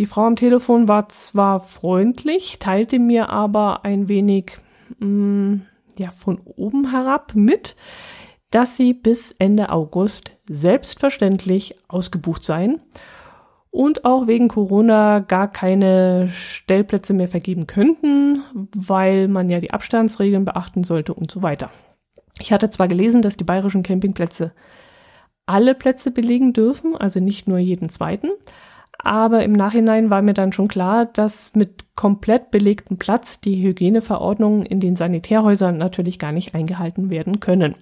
Die 0.00 0.06
Frau 0.06 0.22
am 0.22 0.34
Telefon 0.34 0.88
war 0.88 1.10
zwar 1.10 1.60
freundlich, 1.60 2.58
teilte 2.58 2.98
mir 2.98 3.28
aber 3.28 3.84
ein 3.84 4.08
wenig 4.08 4.56
mh, 4.98 5.06
mm, 5.06 5.66
ja, 5.98 6.10
von 6.10 6.40
oben 6.42 6.90
herab 6.90 7.34
mit, 7.34 7.76
dass 8.50 8.78
sie 8.78 8.94
bis 8.94 9.32
Ende 9.32 9.68
August 9.68 10.38
selbstverständlich 10.48 11.76
ausgebucht 11.86 12.42
seien 12.42 12.80
und 13.68 14.06
auch 14.06 14.26
wegen 14.26 14.48
Corona 14.48 15.18
gar 15.18 15.52
keine 15.52 16.30
Stellplätze 16.30 17.12
mehr 17.12 17.28
vergeben 17.28 17.66
könnten, 17.66 18.42
weil 18.74 19.28
man 19.28 19.50
ja 19.50 19.60
die 19.60 19.70
Abstandsregeln 19.74 20.46
beachten 20.46 20.82
sollte 20.82 21.12
und 21.12 21.30
so 21.30 21.42
weiter. 21.42 21.68
Ich 22.40 22.54
hatte 22.54 22.70
zwar 22.70 22.88
gelesen, 22.88 23.20
dass 23.20 23.36
die 23.36 23.44
bayerischen 23.44 23.82
Campingplätze 23.82 24.54
alle 25.44 25.74
Plätze 25.74 26.10
belegen 26.10 26.54
dürfen, 26.54 26.96
also 26.96 27.20
nicht 27.20 27.48
nur 27.48 27.58
jeden 27.58 27.90
zweiten, 27.90 28.30
aber 29.02 29.44
im 29.44 29.52
Nachhinein 29.52 30.10
war 30.10 30.22
mir 30.22 30.34
dann 30.34 30.52
schon 30.52 30.68
klar, 30.68 31.06
dass 31.06 31.54
mit 31.54 31.94
komplett 31.96 32.50
belegtem 32.50 32.98
Platz 32.98 33.40
die 33.40 33.62
Hygieneverordnungen 33.62 34.64
in 34.64 34.80
den 34.80 34.96
Sanitärhäusern 34.96 35.78
natürlich 35.78 36.18
gar 36.18 36.32
nicht 36.32 36.54
eingehalten 36.54 37.10
werden 37.10 37.40
können. 37.40 37.76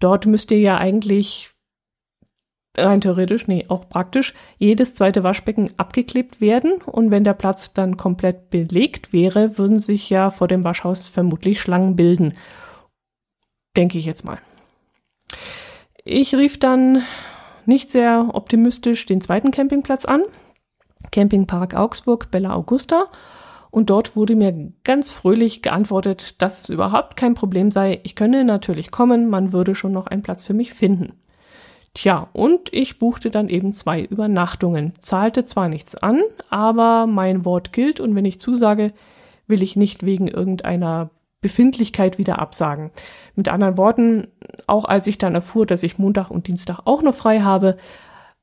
Dort 0.00 0.26
müsste 0.26 0.54
ja 0.54 0.78
eigentlich 0.78 1.50
rein 2.76 3.00
theoretisch, 3.00 3.48
nee, 3.48 3.66
auch 3.68 3.88
praktisch, 3.88 4.34
jedes 4.58 4.94
zweite 4.94 5.22
Waschbecken 5.22 5.70
abgeklebt 5.76 6.40
werden. 6.40 6.80
Und 6.82 7.10
wenn 7.10 7.24
der 7.24 7.34
Platz 7.34 7.72
dann 7.72 7.96
komplett 7.96 8.50
belegt 8.50 9.12
wäre, 9.12 9.58
würden 9.58 9.80
sich 9.80 10.08
ja 10.08 10.30
vor 10.30 10.48
dem 10.48 10.64
Waschhaus 10.64 11.06
vermutlich 11.06 11.60
Schlangen 11.60 11.96
bilden. 11.96 12.34
Denke 13.76 13.98
ich 13.98 14.06
jetzt 14.06 14.24
mal. 14.24 14.38
Ich 16.04 16.34
rief 16.34 16.58
dann 16.58 17.02
nicht 17.66 17.90
sehr 17.90 18.30
optimistisch 18.32 19.06
den 19.06 19.20
zweiten 19.20 19.50
Campingplatz 19.50 20.04
an. 20.04 20.22
Campingpark 21.10 21.74
Augsburg, 21.74 22.30
Bella 22.30 22.54
Augusta. 22.54 23.06
Und 23.70 23.88
dort 23.88 24.16
wurde 24.16 24.36
mir 24.36 24.72
ganz 24.84 25.10
fröhlich 25.10 25.62
geantwortet, 25.62 26.40
dass 26.42 26.62
es 26.62 26.68
überhaupt 26.68 27.16
kein 27.16 27.34
Problem 27.34 27.70
sei. 27.70 28.00
Ich 28.02 28.14
könne 28.14 28.44
natürlich 28.44 28.90
kommen, 28.90 29.30
man 29.30 29.52
würde 29.52 29.74
schon 29.74 29.92
noch 29.92 30.06
einen 30.06 30.22
Platz 30.22 30.44
für 30.44 30.54
mich 30.54 30.74
finden. 30.74 31.14
Tja, 31.94 32.28
und 32.32 32.72
ich 32.72 32.98
buchte 32.98 33.30
dann 33.30 33.48
eben 33.48 33.72
zwei 33.72 34.02
Übernachtungen. 34.02 34.94
Zahlte 34.98 35.44
zwar 35.44 35.68
nichts 35.68 35.94
an, 35.94 36.22
aber 36.48 37.06
mein 37.06 37.44
Wort 37.44 37.72
gilt 37.72 38.00
und 38.00 38.14
wenn 38.14 38.24
ich 38.24 38.40
zusage, 38.40 38.92
will 39.46 39.62
ich 39.62 39.76
nicht 39.76 40.04
wegen 40.04 40.28
irgendeiner 40.28 41.10
Befindlichkeit 41.42 42.16
wieder 42.16 42.38
absagen. 42.38 42.90
Mit 43.34 43.48
anderen 43.48 43.76
Worten, 43.76 44.28
auch 44.66 44.86
als 44.86 45.06
ich 45.06 45.18
dann 45.18 45.34
erfuhr, 45.34 45.66
dass 45.66 45.82
ich 45.82 45.98
Montag 45.98 46.30
und 46.30 46.46
Dienstag 46.46 46.80
auch 46.86 47.02
noch 47.02 47.14
frei 47.14 47.40
habe, 47.40 47.76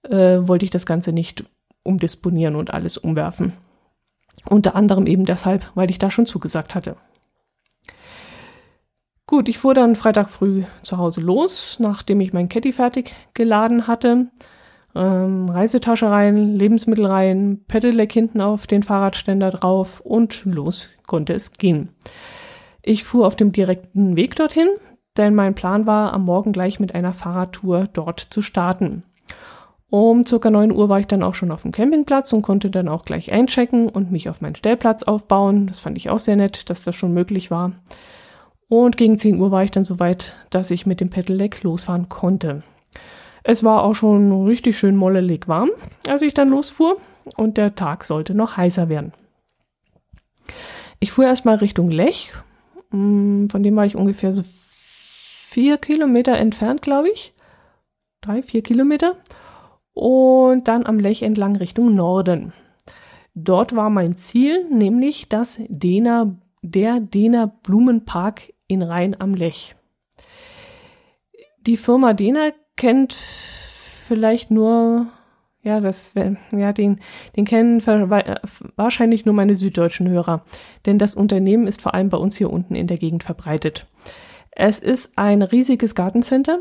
äh, 0.04 0.38
wollte 0.42 0.66
ich 0.66 0.72
das 0.72 0.86
Ganze 0.86 1.12
nicht 1.12 1.46
umdisponieren 1.84 2.56
und 2.56 2.72
alles 2.72 2.98
umwerfen. 2.98 3.54
Unter 4.46 4.76
anderem 4.76 5.08
eben 5.08 5.26
deshalb, 5.26 5.72
weil 5.76 5.90
ich 5.90 5.98
da 5.98 6.12
schon 6.12 6.26
zugesagt 6.26 6.76
hatte. 6.76 6.96
Gut, 9.26 9.48
ich 9.48 9.60
fuhr 9.60 9.74
dann 9.74 9.96
Freitag 9.96 10.30
früh 10.30 10.64
zu 10.82 10.98
Hause 10.98 11.22
los, 11.22 11.78
nachdem 11.80 12.20
ich 12.20 12.34
mein 12.34 12.50
Caddy 12.50 12.74
fertig 12.74 13.16
geladen 13.34 13.88
hatte. 13.88 14.28
Ähm, 14.96 15.50
Reisetasche 15.50 16.10
rein, 16.10 16.56
Lebensmittel 16.56 17.06
rein, 17.06 17.64
Pedelec 17.68 18.12
hinten 18.12 18.42
auf 18.42 18.66
den 18.66 18.82
Fahrradständer 18.82 19.52
drauf 19.52 20.02
und 20.02 20.46
los 20.46 20.90
konnte 21.06 21.34
es 21.34 21.54
gehen. 21.54 21.90
Ich 22.82 23.04
fuhr 23.04 23.28
auf 23.28 23.36
dem 23.36 23.52
direkten 23.52 24.16
Weg 24.16 24.36
dorthin, 24.36 24.70
denn 25.18 25.36
mein 25.36 25.56
Plan 25.56 25.86
war, 25.86 26.14
am 26.14 26.26
Morgen 26.26 26.54
gleich 26.54 26.80
mit 26.80 26.96
einer 26.96 27.14
Fahrradtour 27.14 27.90
dort 27.92 28.20
zu 28.20 28.42
starten. 28.42 29.04
Um 29.90 30.26
circa 30.26 30.52
9 30.52 30.72
Uhr 30.72 30.88
war 30.88 31.00
ich 31.00 31.08
dann 31.08 31.24
auch 31.24 31.34
schon 31.34 31.52
auf 31.52 31.64
dem 31.64 31.72
Campingplatz 31.72 32.32
und 32.32 32.44
konnte 32.44 32.70
dann 32.70 32.88
auch 32.88 33.06
gleich 33.06 33.32
einchecken 33.32 33.90
und 33.90 34.12
mich 34.12 34.30
auf 34.30 34.40
meinen 34.40 34.56
Stellplatz 34.56 35.02
aufbauen. 35.02 35.66
Das 35.66 35.80
fand 35.80 35.98
ich 35.98 36.10
auch 36.10 36.20
sehr 36.20 36.36
nett, 36.36 36.70
dass 36.70 36.84
das 36.84 36.96
schon 36.96 37.14
möglich 37.14 37.50
war. 37.50 37.72
Und 38.68 38.98
gegen 38.98 39.18
10 39.18 39.40
Uhr 39.40 39.50
war 39.50 39.64
ich 39.64 39.72
dann 39.72 39.84
so 39.84 40.00
weit, 40.00 40.38
dass 40.52 40.70
ich 40.70 40.86
mit 40.86 41.02
dem 41.02 41.10
Pedelec 41.10 41.64
losfahren 41.64 42.08
konnte. 42.08 42.62
Es 43.44 43.64
war 43.64 43.82
auch 43.82 43.96
schon 43.96 44.46
richtig 44.46 44.78
schön 44.78 44.96
mollelig 44.96 45.48
warm, 45.48 45.72
als 46.08 46.22
ich 46.22 46.36
dann 46.36 46.50
losfuhr 46.50 46.98
und 47.36 47.58
der 47.58 47.74
Tag 47.74 48.04
sollte 48.04 48.36
noch 48.36 48.58
heißer 48.58 48.90
werden. 48.90 49.12
Ich 51.00 51.12
fuhr 51.12 51.26
erstmal 51.26 51.56
Richtung 51.56 51.90
Lech, 51.90 52.34
von 52.92 53.64
dem 53.64 53.76
war 53.76 53.86
ich 53.86 53.96
ungefähr 53.96 54.34
so 54.34 54.44
vier 54.44 55.78
Kilometer 55.78 56.38
entfernt, 56.38 56.82
glaube 56.82 57.10
ich. 57.10 57.34
Drei, 58.22 58.42
vier 58.42 58.62
Kilometer. 58.62 59.16
Und 59.94 60.68
dann 60.68 60.86
am 60.86 61.00
Lech 61.00 61.24
entlang 61.24 61.56
Richtung 61.56 61.94
Norden. 61.94 62.54
Dort 63.36 63.76
war 63.76 63.90
mein 63.90 64.18
Ziel, 64.18 64.66
nämlich 64.70 65.30
das 65.30 65.60
Dena, 65.68 66.36
der 66.62 67.00
Dena 67.00 67.46
Blumenpark 67.46 68.54
in 68.68 68.82
Rhein 68.82 69.20
am 69.20 69.34
Lech. 69.34 69.76
Die 71.62 71.78
Firma 71.78 72.14
Dena 72.14 72.52
kennt 72.76 73.14
vielleicht 73.14 74.52
nur 74.52 75.08
ja, 75.62 75.82
das 75.82 76.14
ja, 76.52 76.74
den, 76.74 77.00
den 77.36 77.46
kennen 77.46 77.86
wahrscheinlich 77.86 79.26
nur 79.26 79.36
meine 79.36 79.56
süddeutschen 79.56 80.08
Hörer, 80.08 80.44
denn 80.86 80.98
das 80.98 81.16
Unternehmen 81.16 81.68
ist 81.68 81.82
vor 81.82 81.94
allem 81.94 82.10
bei 82.10 82.18
uns 82.18 82.38
hier 82.38 82.52
unten 82.52 82.76
in 82.76 82.88
der 82.88 82.98
Gegend 82.98 83.24
verbreitet. 83.24 83.88
Es 84.52 84.80
ist 84.80 85.18
ein 85.18 85.42
riesiges 85.42 85.96
Gartencenter 85.96 86.60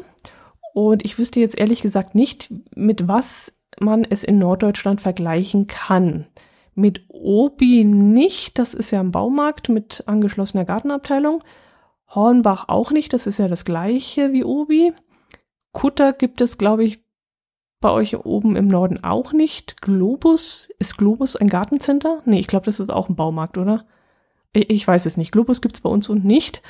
und 0.75 1.05
ich 1.05 1.19
wüsste 1.19 1.41
jetzt 1.41 1.59
ehrlich 1.59 1.81
gesagt 1.81 2.15
nicht, 2.15 2.53
mit 2.75 3.09
was 3.09 3.59
man 3.81 4.05
es 4.05 4.25
in 4.25 4.39
Norddeutschland 4.39 5.01
vergleichen 5.01 5.67
kann. 5.67 6.27
Mit 6.75 7.05
Obi 7.09 7.85
nicht, 7.85 8.59
das 8.59 8.75
ist 8.75 8.91
ja 8.91 9.01
ein 9.01 9.11
Baumarkt 9.13 9.69
mit 9.69 10.05
angeschlossener 10.07 10.65
Gartenabteilung. 10.65 11.43
Hornbach 12.09 12.69
auch 12.69 12.91
nicht, 12.91 13.13
das 13.13 13.27
ist 13.27 13.39
ja 13.39 13.49
das 13.49 13.65
gleiche 13.65 14.33
wie 14.33 14.45
Obi. 14.45 14.93
Kutter 15.73 16.13
gibt 16.13 16.41
es, 16.41 16.59
glaube 16.59 16.85
ich, 16.85 17.01
bei 17.81 17.91
euch 17.91 18.17
oben 18.17 18.57
im 18.57 18.67
Norden 18.67 19.03
auch 19.05 19.33
nicht. 19.33 19.81
Globus, 19.83 20.69
ist 20.79 20.97
Globus 20.97 21.37
ein 21.37 21.49
Gartencenter? 21.49 22.23
Nee, 22.25 22.41
ich 22.41 22.47
glaube, 22.47 22.67
das 22.67 22.81
ist 22.81 22.91
auch 22.91 23.09
ein 23.09 23.17
Baumarkt, 23.17 23.59
oder? 23.59 23.87
Ich 24.53 24.87
weiß 24.87 25.07
es 25.07 25.17
nicht. 25.17 25.33
Globus 25.33 25.61
gibt's 25.61 25.81
bei 25.81 25.91
uns 25.91 26.09
und 26.09 26.25
nicht. 26.25 26.63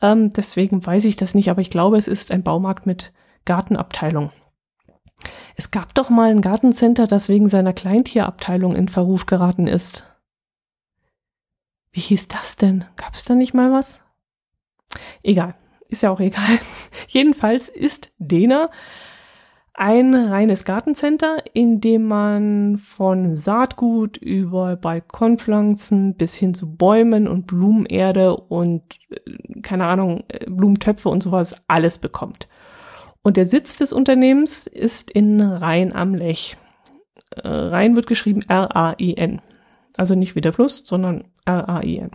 Ähm, 0.00 0.32
deswegen 0.32 0.84
weiß 0.84 1.04
ich 1.04 1.16
das 1.16 1.34
nicht, 1.34 1.50
aber 1.50 1.60
ich 1.60 1.70
glaube, 1.70 1.98
es 1.98 2.08
ist 2.08 2.32
ein 2.32 2.42
Baumarkt 2.42 2.86
mit 2.86 3.12
Gartenabteilung. 3.44 4.30
Es 5.56 5.70
gab 5.70 5.94
doch 5.94 6.10
mal 6.10 6.30
ein 6.30 6.40
Gartencenter, 6.40 7.06
das 7.06 7.28
wegen 7.28 7.48
seiner 7.48 7.72
Kleintierabteilung 7.72 8.76
in 8.76 8.88
Verruf 8.88 9.26
geraten 9.26 9.66
ist. 9.66 10.14
Wie 11.90 12.00
hieß 12.00 12.28
das 12.28 12.56
denn? 12.56 12.84
Gab's 12.96 13.24
da 13.24 13.34
nicht 13.34 13.54
mal 13.54 13.72
was? 13.72 14.00
Egal. 15.22 15.54
Ist 15.88 16.02
ja 16.02 16.10
auch 16.10 16.20
egal. 16.20 16.58
Jedenfalls 17.08 17.68
ist 17.68 18.12
Dena 18.18 18.70
ein 19.78 20.12
reines 20.14 20.64
Gartencenter, 20.64 21.38
in 21.52 21.80
dem 21.80 22.08
man 22.08 22.78
von 22.78 23.36
Saatgut 23.36 24.16
über 24.16 24.74
Balkonpflanzen 24.74 26.14
bis 26.16 26.34
hin 26.34 26.52
zu 26.52 26.74
Bäumen 26.74 27.28
und 27.28 27.46
Blumenerde 27.46 28.36
und 28.36 28.82
äh, 29.10 29.60
keine 29.62 29.86
Ahnung, 29.86 30.24
äh, 30.28 30.46
Blumentöpfe 30.50 31.08
und 31.08 31.22
sowas 31.22 31.62
alles 31.68 31.98
bekommt. 31.98 32.48
Und 33.22 33.36
der 33.36 33.46
Sitz 33.46 33.76
des 33.76 33.92
Unternehmens 33.92 34.66
ist 34.66 35.12
in 35.12 35.40
Rhein 35.40 35.94
am 35.94 36.14
Lech. 36.14 36.56
Äh, 37.36 37.46
Rhein 37.46 37.94
wird 37.94 38.08
geschrieben 38.08 38.42
R-A-I-N. 38.48 39.40
Also 39.96 40.16
nicht 40.16 40.34
wie 40.34 40.40
der 40.40 40.52
Fluss, 40.52 40.84
sondern 40.86 41.24
R-A-I-N. 41.44 42.10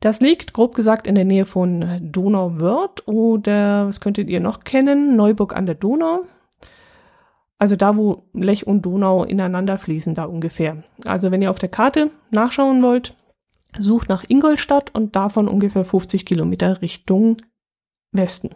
Das 0.00 0.20
liegt 0.20 0.52
grob 0.52 0.74
gesagt 0.74 1.06
in 1.06 1.14
der 1.14 1.24
Nähe 1.24 1.46
von 1.46 2.00
Donauwörth 2.02 3.08
oder 3.08 3.86
was 3.86 4.00
könntet 4.00 4.28
ihr 4.28 4.40
noch 4.40 4.64
kennen? 4.64 5.16
Neuburg 5.16 5.56
an 5.56 5.64
der 5.64 5.74
Donau. 5.74 6.24
Also 7.58 7.74
da, 7.74 7.96
wo 7.96 8.24
Lech 8.32 8.66
und 8.66 8.82
Donau 8.82 9.24
ineinander 9.24 9.78
fließen, 9.78 10.14
da 10.14 10.24
ungefähr. 10.24 10.84
Also 11.04 11.30
wenn 11.30 11.42
ihr 11.42 11.50
auf 11.50 11.58
der 11.58 11.68
Karte 11.68 12.10
nachschauen 12.30 12.82
wollt, 12.82 13.16
sucht 13.76 14.08
nach 14.08 14.24
Ingolstadt 14.28 14.94
und 14.94 15.16
davon 15.16 15.48
ungefähr 15.48 15.84
50 15.84 16.24
Kilometer 16.24 16.80
Richtung 16.82 17.38
Westen. 18.12 18.50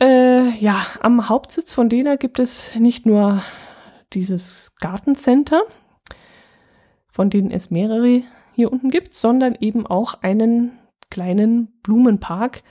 Äh, 0.00 0.50
ja, 0.58 0.86
am 1.00 1.28
Hauptsitz 1.28 1.72
von 1.72 1.88
Dena 1.88 2.16
gibt 2.16 2.38
es 2.38 2.74
nicht 2.74 3.06
nur 3.06 3.42
dieses 4.12 4.74
Gartencenter, 4.80 5.62
von 7.08 7.30
denen 7.30 7.50
es 7.50 7.70
mehrere 7.70 8.22
hier 8.54 8.72
unten 8.72 8.90
gibt, 8.90 9.14
sondern 9.14 9.54
eben 9.54 9.86
auch 9.86 10.22
einen 10.22 10.78
kleinen 11.10 11.80
Blumenpark, 11.82 12.62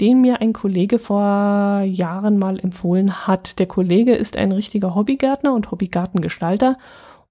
den 0.00 0.20
mir 0.20 0.40
ein 0.40 0.52
Kollege 0.52 0.98
vor 0.98 1.82
Jahren 1.82 2.38
mal 2.38 2.58
empfohlen 2.58 3.26
hat. 3.26 3.58
Der 3.58 3.66
Kollege 3.66 4.14
ist 4.14 4.36
ein 4.36 4.52
richtiger 4.52 4.94
Hobbygärtner 4.94 5.54
und 5.54 5.70
Hobbygartengestalter 5.70 6.76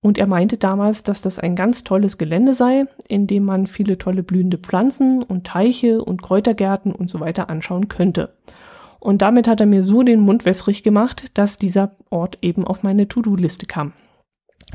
und 0.02 0.18
er 0.18 0.28
meinte 0.28 0.58
damals, 0.58 1.04
dass 1.04 1.22
das 1.22 1.40
ein 1.40 1.56
ganz 1.56 1.86
tolles 1.86 2.18
Gelände 2.18 2.54
sei, 2.54 2.86
in 3.08 3.26
dem 3.26 3.46
man 3.46 3.68
viele 3.68 3.98
tolle 3.98 4.22
blühende 4.22 4.58
Pflanzen 4.58 5.24
und 5.24 5.48
Teiche 5.48 6.04
und 6.04 6.22
Kräutergärten 6.22 6.92
und 6.92 7.10
so 7.10 7.22
weiter 7.22 7.50
anschauen 7.50 7.88
könnte. 7.88 8.34
Und 9.00 9.22
damit 9.22 9.48
hat 9.48 9.62
er 9.62 9.66
mir 9.66 9.84
so 9.84 10.04
den 10.04 10.20
Mund 10.20 10.46
wässrig 10.46 10.84
gemacht, 10.84 11.32
dass 11.34 11.58
dieser 11.58 11.96
Ort 12.10 12.38
eben 12.42 12.66
auf 12.66 12.84
meine 12.84 13.08
To-Do-Liste 13.08 13.66
kam. 13.66 13.94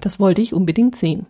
Das 0.00 0.18
wollte 0.18 0.40
ich 0.40 0.54
unbedingt 0.54 0.96
sehen. 0.96 1.26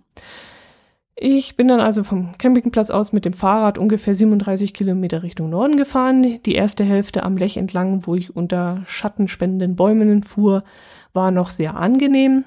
Ich 1.20 1.56
bin 1.56 1.66
dann 1.66 1.80
also 1.80 2.04
vom 2.04 2.38
Campingplatz 2.38 2.90
aus 2.90 3.12
mit 3.12 3.24
dem 3.24 3.32
Fahrrad 3.32 3.76
ungefähr 3.76 4.14
37 4.14 4.72
Kilometer 4.72 5.24
Richtung 5.24 5.50
Norden 5.50 5.76
gefahren. 5.76 6.40
Die 6.46 6.54
erste 6.54 6.84
Hälfte 6.84 7.24
am 7.24 7.36
Lech 7.36 7.56
entlang, 7.56 8.06
wo 8.06 8.14
ich 8.14 8.36
unter 8.36 8.84
schattenspendenden 8.86 9.74
Bäumen 9.74 10.22
fuhr, 10.22 10.62
war 11.14 11.32
noch 11.32 11.50
sehr 11.50 11.76
angenehm. 11.76 12.44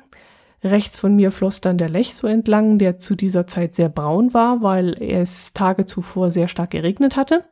Rechts 0.63 0.95
von 0.95 1.17
mir 1.17 1.33
floss 1.33 1.59
dann 1.59 1.77
der 1.77 1.89
Lech 1.89 2.15
so 2.15 2.27
entlang, 2.27 2.79
der 2.79 2.97
zu 2.97 3.15
dieser 3.15 3.45
Zeit 3.45 3.75
sehr 3.75 3.89
braun 3.89 4.33
war, 4.33 4.61
weil 4.61 4.93
es 5.03 5.51
Tage 5.51 5.85
zuvor 5.85 6.31
sehr 6.31 6.47
stark 6.47 6.69
geregnet 6.69 7.17
hatte. 7.17 7.43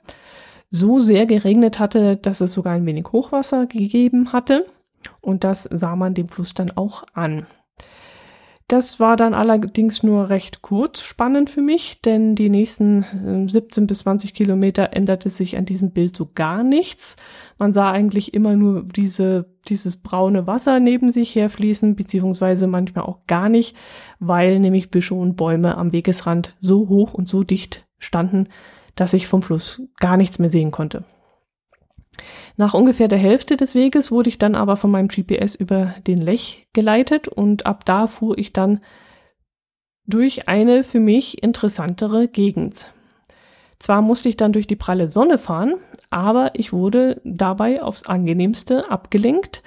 So 0.72 1.00
sehr 1.00 1.26
geregnet 1.26 1.80
hatte, 1.80 2.16
dass 2.16 2.40
es 2.40 2.54
sogar 2.54 2.76
ein 2.76 2.86
wenig 2.86 3.08
Hochwasser 3.12 3.66
gegeben 3.66 4.32
hatte. 4.32 4.66
Und 5.20 5.44
das 5.44 5.64
sah 5.64 5.98
man 5.98 6.14
dem 6.14 6.30
Fluss 6.30 6.54
dann 6.54 6.72
auch 6.72 7.04
an. 7.14 7.46
Das 8.70 9.00
war 9.00 9.18
dann 9.18 9.34
allerdings 9.34 10.04
nur 10.04 10.30
recht 10.30 10.62
kurz 10.62 11.02
spannend 11.02 11.50
für 11.50 11.64
mich, 11.64 12.02
denn 12.02 12.36
die 12.36 12.50
nächsten 12.50 13.48
17 13.50 13.84
äh, 13.84 13.88
bis 13.88 14.00
20 14.00 14.36
Kilometer 14.36 14.94
änderte 14.94 15.32
sich 15.32 15.58
an 15.58 15.66
diesem 15.66 15.90
Bild 15.90 16.16
so 16.16 16.30
gar 16.36 16.64
nichts. 16.64 17.16
Man 17.58 17.74
sah 17.74 17.90
eigentlich 17.92 18.32
immer 18.36 18.56
nur 18.56 18.84
diese, 18.84 19.50
dieses 19.68 19.98
braune 19.98 20.46
Wasser 20.46 20.80
neben 20.80 21.10
sich 21.10 21.34
herfließen, 21.34 21.96
beziehungsweise 21.96 22.68
manchmal 22.68 23.06
auch 23.06 23.26
gar 23.26 23.50
nicht, 23.50 23.76
weil 24.20 24.60
nämlich 24.60 24.92
Büsche 24.92 25.16
und 25.16 25.36
Bäume 25.36 25.76
am 25.76 25.92
Wegesrand 25.92 26.56
so 26.60 26.88
hoch 26.90 27.16
und 27.16 27.28
so 27.28 27.42
dicht 27.44 27.88
standen, 27.98 28.50
dass 28.94 29.16
ich 29.16 29.26
vom 29.26 29.42
Fluss 29.42 29.82
gar 30.00 30.16
nichts 30.16 30.38
mehr 30.38 30.52
sehen 30.52 30.70
konnte. 30.70 31.06
Nach 32.58 32.74
ungefähr 32.74 33.08
der 33.08 33.18
Hälfte 33.18 33.58
des 33.58 33.76
Weges 33.76 34.12
wurde 34.12 34.30
ich 34.30 34.38
dann 34.38 34.56
aber 34.56 34.76
von 34.76 34.92
meinem 34.92 35.08
GPS 35.08 35.56
über 35.56 35.96
den 36.08 36.20
Lech 36.20 36.68
geleitet 36.74 37.28
und 37.28 37.66
ab 37.66 37.86
da 37.86 38.08
fuhr 38.08 38.38
ich 38.38 38.54
dann 38.54 38.82
durch 40.06 40.48
eine 40.48 40.84
für 40.84 41.00
mich 41.00 41.44
interessantere 41.44 42.28
Gegend. 42.28 42.92
Zwar 43.78 44.02
musste 44.02 44.28
ich 44.28 44.38
dann 44.38 44.52
durch 44.52 44.68
die 44.68 44.76
pralle 44.76 45.10
Sonne 45.10 45.38
fahren, 45.38 45.76
aber 46.10 46.52
ich 46.54 46.74
wurde 46.74 47.22
dabei 47.24 47.82
aufs 47.82 48.06
angenehmste 48.06 48.90
abgelenkt, 48.92 49.64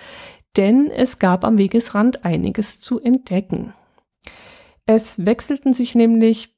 denn 0.57 0.91
es 0.91 1.19
gab 1.19 1.45
am 1.45 1.57
Wegesrand 1.57 2.25
einiges 2.25 2.81
zu 2.81 3.01
entdecken. 3.01 3.73
Es 4.85 5.25
wechselten 5.25 5.73
sich 5.73 5.95
nämlich 5.95 6.55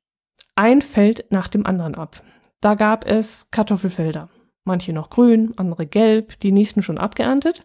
ein 0.57 0.83
Feld 0.83 1.27
nach 1.31 1.49
dem 1.49 1.67
anderen 1.67 1.95
ab. 1.95 2.23
Da 2.61 2.75
gab 2.75 3.07
es 3.07 3.51
Kartoffelfelder, 3.51 4.31
manche 4.64 4.92
noch 4.92 5.11
grün, 5.11 5.55
andere 5.57 5.87
gelb, 5.87 6.38
die 6.40 6.53
nächsten 6.53 6.83
schon 6.83 6.98
abgeerntet. 6.98 7.62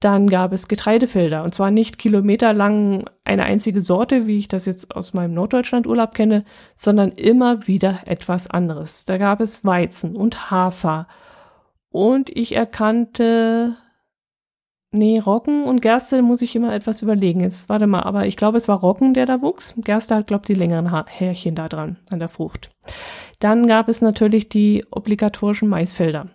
Dann 0.00 0.28
gab 0.28 0.52
es 0.52 0.66
Getreidefelder 0.66 1.44
und 1.44 1.54
zwar 1.54 1.70
nicht 1.70 1.96
kilometerlang 1.96 3.04
eine 3.24 3.44
einzige 3.44 3.80
Sorte, 3.80 4.26
wie 4.26 4.38
ich 4.38 4.48
das 4.48 4.66
jetzt 4.66 4.96
aus 4.96 5.14
meinem 5.14 5.34
Norddeutschland-Urlaub 5.34 6.12
kenne, 6.14 6.44
sondern 6.74 7.12
immer 7.12 7.68
wieder 7.68 8.00
etwas 8.06 8.50
anderes. 8.50 9.04
Da 9.04 9.16
gab 9.16 9.40
es 9.40 9.64
Weizen 9.64 10.16
und 10.16 10.50
Hafer 10.50 11.06
und 11.88 12.30
ich 12.30 12.56
erkannte 12.56 13.76
Nee, 14.94 15.18
Roggen 15.18 15.64
und 15.64 15.80
Gerste 15.80 16.20
muss 16.20 16.42
ich 16.42 16.54
immer 16.54 16.74
etwas 16.74 17.00
überlegen. 17.00 17.40
Jetzt 17.40 17.70
warte 17.70 17.86
mal, 17.86 18.02
aber 18.02 18.26
ich 18.26 18.36
glaube, 18.36 18.58
es 18.58 18.68
war 18.68 18.78
Roggen, 18.78 19.14
der 19.14 19.24
da 19.24 19.40
wuchs. 19.40 19.74
Gerste 19.78 20.14
hat, 20.14 20.26
glaube 20.26 20.42
ich, 20.42 20.46
die 20.48 20.60
längeren 20.60 21.06
Härchen 21.06 21.54
da 21.54 21.68
dran, 21.68 21.96
an 22.10 22.18
der 22.18 22.28
Frucht. 22.28 22.70
Dann 23.38 23.66
gab 23.66 23.88
es 23.88 24.02
natürlich 24.02 24.50
die 24.50 24.84
obligatorischen 24.90 25.68
Maisfelder. 25.68 26.26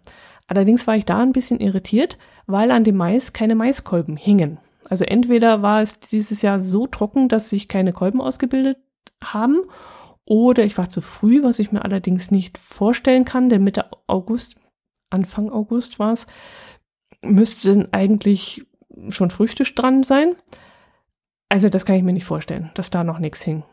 Allerdings 0.47 0.87
war 0.87 0.95
ich 0.95 1.05
da 1.05 1.19
ein 1.19 1.33
bisschen 1.33 1.59
irritiert, 1.59 2.17
weil 2.47 2.71
an 2.71 2.83
dem 2.83 2.97
Mais 2.97 3.31
keine 3.31 3.53
Maiskolben 3.53 4.17
hingen. 4.17 4.57
Also 4.89 5.05
entweder 5.05 5.61
war 5.61 5.81
es 5.81 5.99
dieses 5.99 6.41
Jahr 6.41 6.59
so 6.59 6.87
trocken, 6.87 7.29
dass 7.29 7.49
sich 7.49 7.67
keine 7.67 7.93
Kolben 7.93 8.21
ausgebildet 8.21 8.77
haben, 9.23 9.61
oder 10.27 10.65
ich 10.65 10.77
war 10.77 10.89
zu 10.89 10.99
früh, 10.99 11.41
was 11.41 11.59
ich 11.59 11.71
mir 11.71 11.85
allerdings 11.85 12.31
nicht 12.31 12.57
vorstellen 12.57 13.23
kann, 13.23 13.47
denn 13.47 13.63
Mitte 13.63 13.85
August, 14.07 14.57
Anfang 15.09 15.49
August 15.49 15.99
war 15.99 16.11
es, 16.11 16.27
müssten 17.27 17.93
eigentlich 17.93 18.65
schon 19.09 19.29
Früchte 19.29 19.63
dran 19.63 20.03
sein. 20.03 20.35
Also 21.49 21.69
das 21.69 21.85
kann 21.85 21.95
ich 21.95 22.03
mir 22.03 22.13
nicht 22.13 22.25
vorstellen, 22.25 22.71
dass 22.73 22.89
da 22.89 23.03
noch 23.03 23.19
nichts 23.19 23.41
hing. 23.41 23.63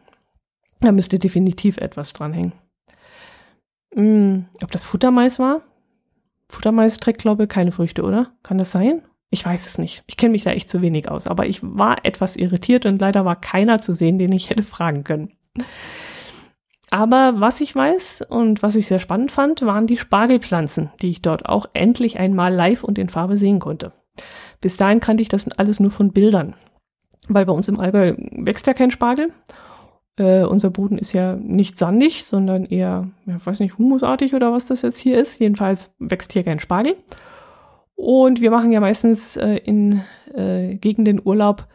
Da 0.81 0.93
müsste 0.93 1.19
definitiv 1.19 1.79
etwas 1.79 2.13
dran 2.13 2.33
hängen. 2.33 2.53
Hm, 3.95 4.47
ob 4.63 4.71
das 4.71 4.85
Futtermais 4.85 5.39
war? 5.39 5.63
Futtermais 6.49 6.99
trägt, 6.99 7.23
glaube 7.23 7.45
ich, 7.45 7.49
keine 7.49 7.73
Früchte, 7.73 8.03
oder? 8.03 8.33
Kann 8.43 8.59
das 8.59 8.71
sein? 8.71 9.03
Ich 9.31 9.45
weiß 9.45 9.67
es 9.67 9.79
nicht. 9.79 10.05
Ich 10.07 10.17
kenne 10.17 10.33
mich 10.33 10.45
da 10.45 10.53
echt 10.53 10.69
zu 10.69 10.83
wenig 10.83 11.11
aus. 11.11 11.27
Aber 11.27 11.47
ich 11.47 11.61
war 11.63 12.05
etwas 12.05 12.37
irritiert 12.37 12.87
und 12.87 13.01
leider 13.01 13.25
war 13.25 13.41
keiner 13.41 13.81
zu 13.81 13.93
sehen, 13.93 14.19
den 14.19 14.33
ich 14.33 14.51
hätte 14.51 14.63
fragen 14.63 15.03
können. 15.05 15.33
Aber 16.95 17.41
was 17.41 17.61
ich 17.61 17.75
weiß 17.75 18.25
und 18.29 18.63
was 18.63 18.77
ich 18.77 18.87
sehr 18.87 19.01
spannend 19.01 19.33
fand, 19.33 19.63
waren 19.63 19.89
die 19.89 19.97
Spargelpflanzen, 19.97 20.93
die 21.03 21.11
ich 21.11 21.23
dort 21.23 21.45
auch 21.45 21.67
endlich 21.73 22.21
einmal 22.21 22.55
live 22.55 22.85
und 22.85 22.99
in 22.99 23.09
Farbe 23.09 23.37
sehen 23.37 23.59
konnte. 23.59 23.91
Bis 24.61 24.77
dahin 24.77 25.01
kannte 25.01 25.21
ich 25.21 25.29
das 25.29 25.49
alles 25.59 25.81
nur 25.81 25.91
von 25.91 26.13
Bildern, 26.13 26.55
weil 27.27 27.47
bei 27.47 27.53
uns 27.53 27.67
im 27.67 27.81
Allgäu 27.81 28.15
wächst 28.31 28.69
ja 28.69 28.75
kein 28.75 28.93
Spargel. 28.93 29.33
Äh, 30.21 30.45
unser 30.45 30.71
Boden 30.71 30.97
ist 30.97 31.13
ja 31.13 31.35
nicht 31.35 31.79
sandig, 31.79 32.25
sondern 32.25 32.65
eher, 32.65 33.11
ja, 33.27 33.45
weiß 33.45 33.59
nicht, 33.59 33.77
humusartig 33.77 34.33
oder 34.33 34.53
was 34.53 34.67
das 34.67 34.83
jetzt 34.83 35.01
hier 35.01 35.19
ist. 35.19 35.41
Jedenfalls 35.41 35.97
wächst 35.99 36.33
hier 36.33 36.45
kein 36.45 36.61
Spargel. 36.61 36.95
Und 37.97 38.41
wir 38.41 38.53
machen 38.53 38.71
ja 38.71 38.79
meistens 38.79 39.37
äh, 39.37 39.57
in 39.57 40.03
äh, 40.33 40.77
Gegenden 40.77 41.21
Urlaub, 41.25 41.67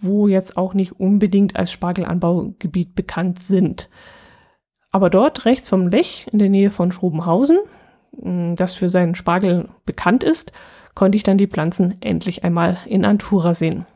wo 0.00 0.26
jetzt 0.26 0.56
auch 0.56 0.74
nicht 0.74 0.98
unbedingt 0.98 1.54
als 1.54 1.70
Spargelanbaugebiet 1.70 2.96
bekannt 2.96 3.40
sind. 3.40 3.88
Aber 4.92 5.10
dort 5.10 5.44
rechts 5.44 5.68
vom 5.68 5.88
Lech 5.88 6.26
in 6.32 6.38
der 6.38 6.48
Nähe 6.48 6.70
von 6.70 6.92
Schrobenhausen, 6.92 7.58
mm, 8.12 8.54
das 8.54 8.74
für 8.74 8.88
seinen 8.88 9.14
Spargel 9.14 9.68
bekannt 9.84 10.24
ist, 10.24 10.52
konnte 10.94 11.16
ich 11.16 11.22
dann 11.22 11.38
die 11.38 11.48
Pflanzen 11.48 11.96
endlich 12.00 12.44
einmal 12.44 12.78
in 12.86 13.04
Antura 13.04 13.54
sehen. 13.54 13.86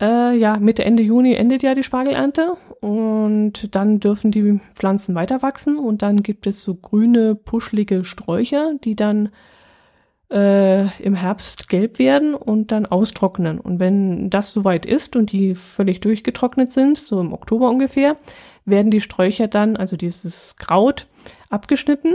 Äh, 0.00 0.36
ja, 0.36 0.56
Mitte, 0.58 0.84
Ende 0.84 1.02
Juni 1.02 1.34
endet 1.34 1.62
ja 1.62 1.74
die 1.74 1.84
Spargelernte 1.84 2.56
und 2.80 3.74
dann 3.74 4.00
dürfen 4.00 4.32
die 4.32 4.60
Pflanzen 4.74 5.14
weiter 5.14 5.42
wachsen 5.42 5.78
und 5.78 6.02
dann 6.02 6.24
gibt 6.24 6.46
es 6.48 6.62
so 6.62 6.74
grüne, 6.74 7.36
puschlige 7.36 8.04
Sträucher, 8.04 8.74
die 8.82 8.96
dann 8.96 9.28
äh, 10.32 10.86
im 11.02 11.14
Herbst 11.14 11.68
gelb 11.68 11.98
werden 11.98 12.34
und 12.34 12.72
dann 12.72 12.86
austrocknen. 12.86 13.60
Und 13.60 13.80
wenn 13.80 14.30
das 14.30 14.52
soweit 14.52 14.86
ist 14.86 15.14
und 15.14 15.30
die 15.30 15.54
völlig 15.54 16.00
durchgetrocknet 16.00 16.72
sind, 16.72 16.98
so 16.98 17.20
im 17.20 17.32
Oktober 17.32 17.68
ungefähr, 17.68 18.16
werden 18.64 18.90
die 18.90 19.00
Sträucher 19.00 19.46
dann, 19.46 19.76
also 19.76 19.96
dieses 19.96 20.56
Kraut, 20.56 21.06
abgeschnitten 21.50 22.14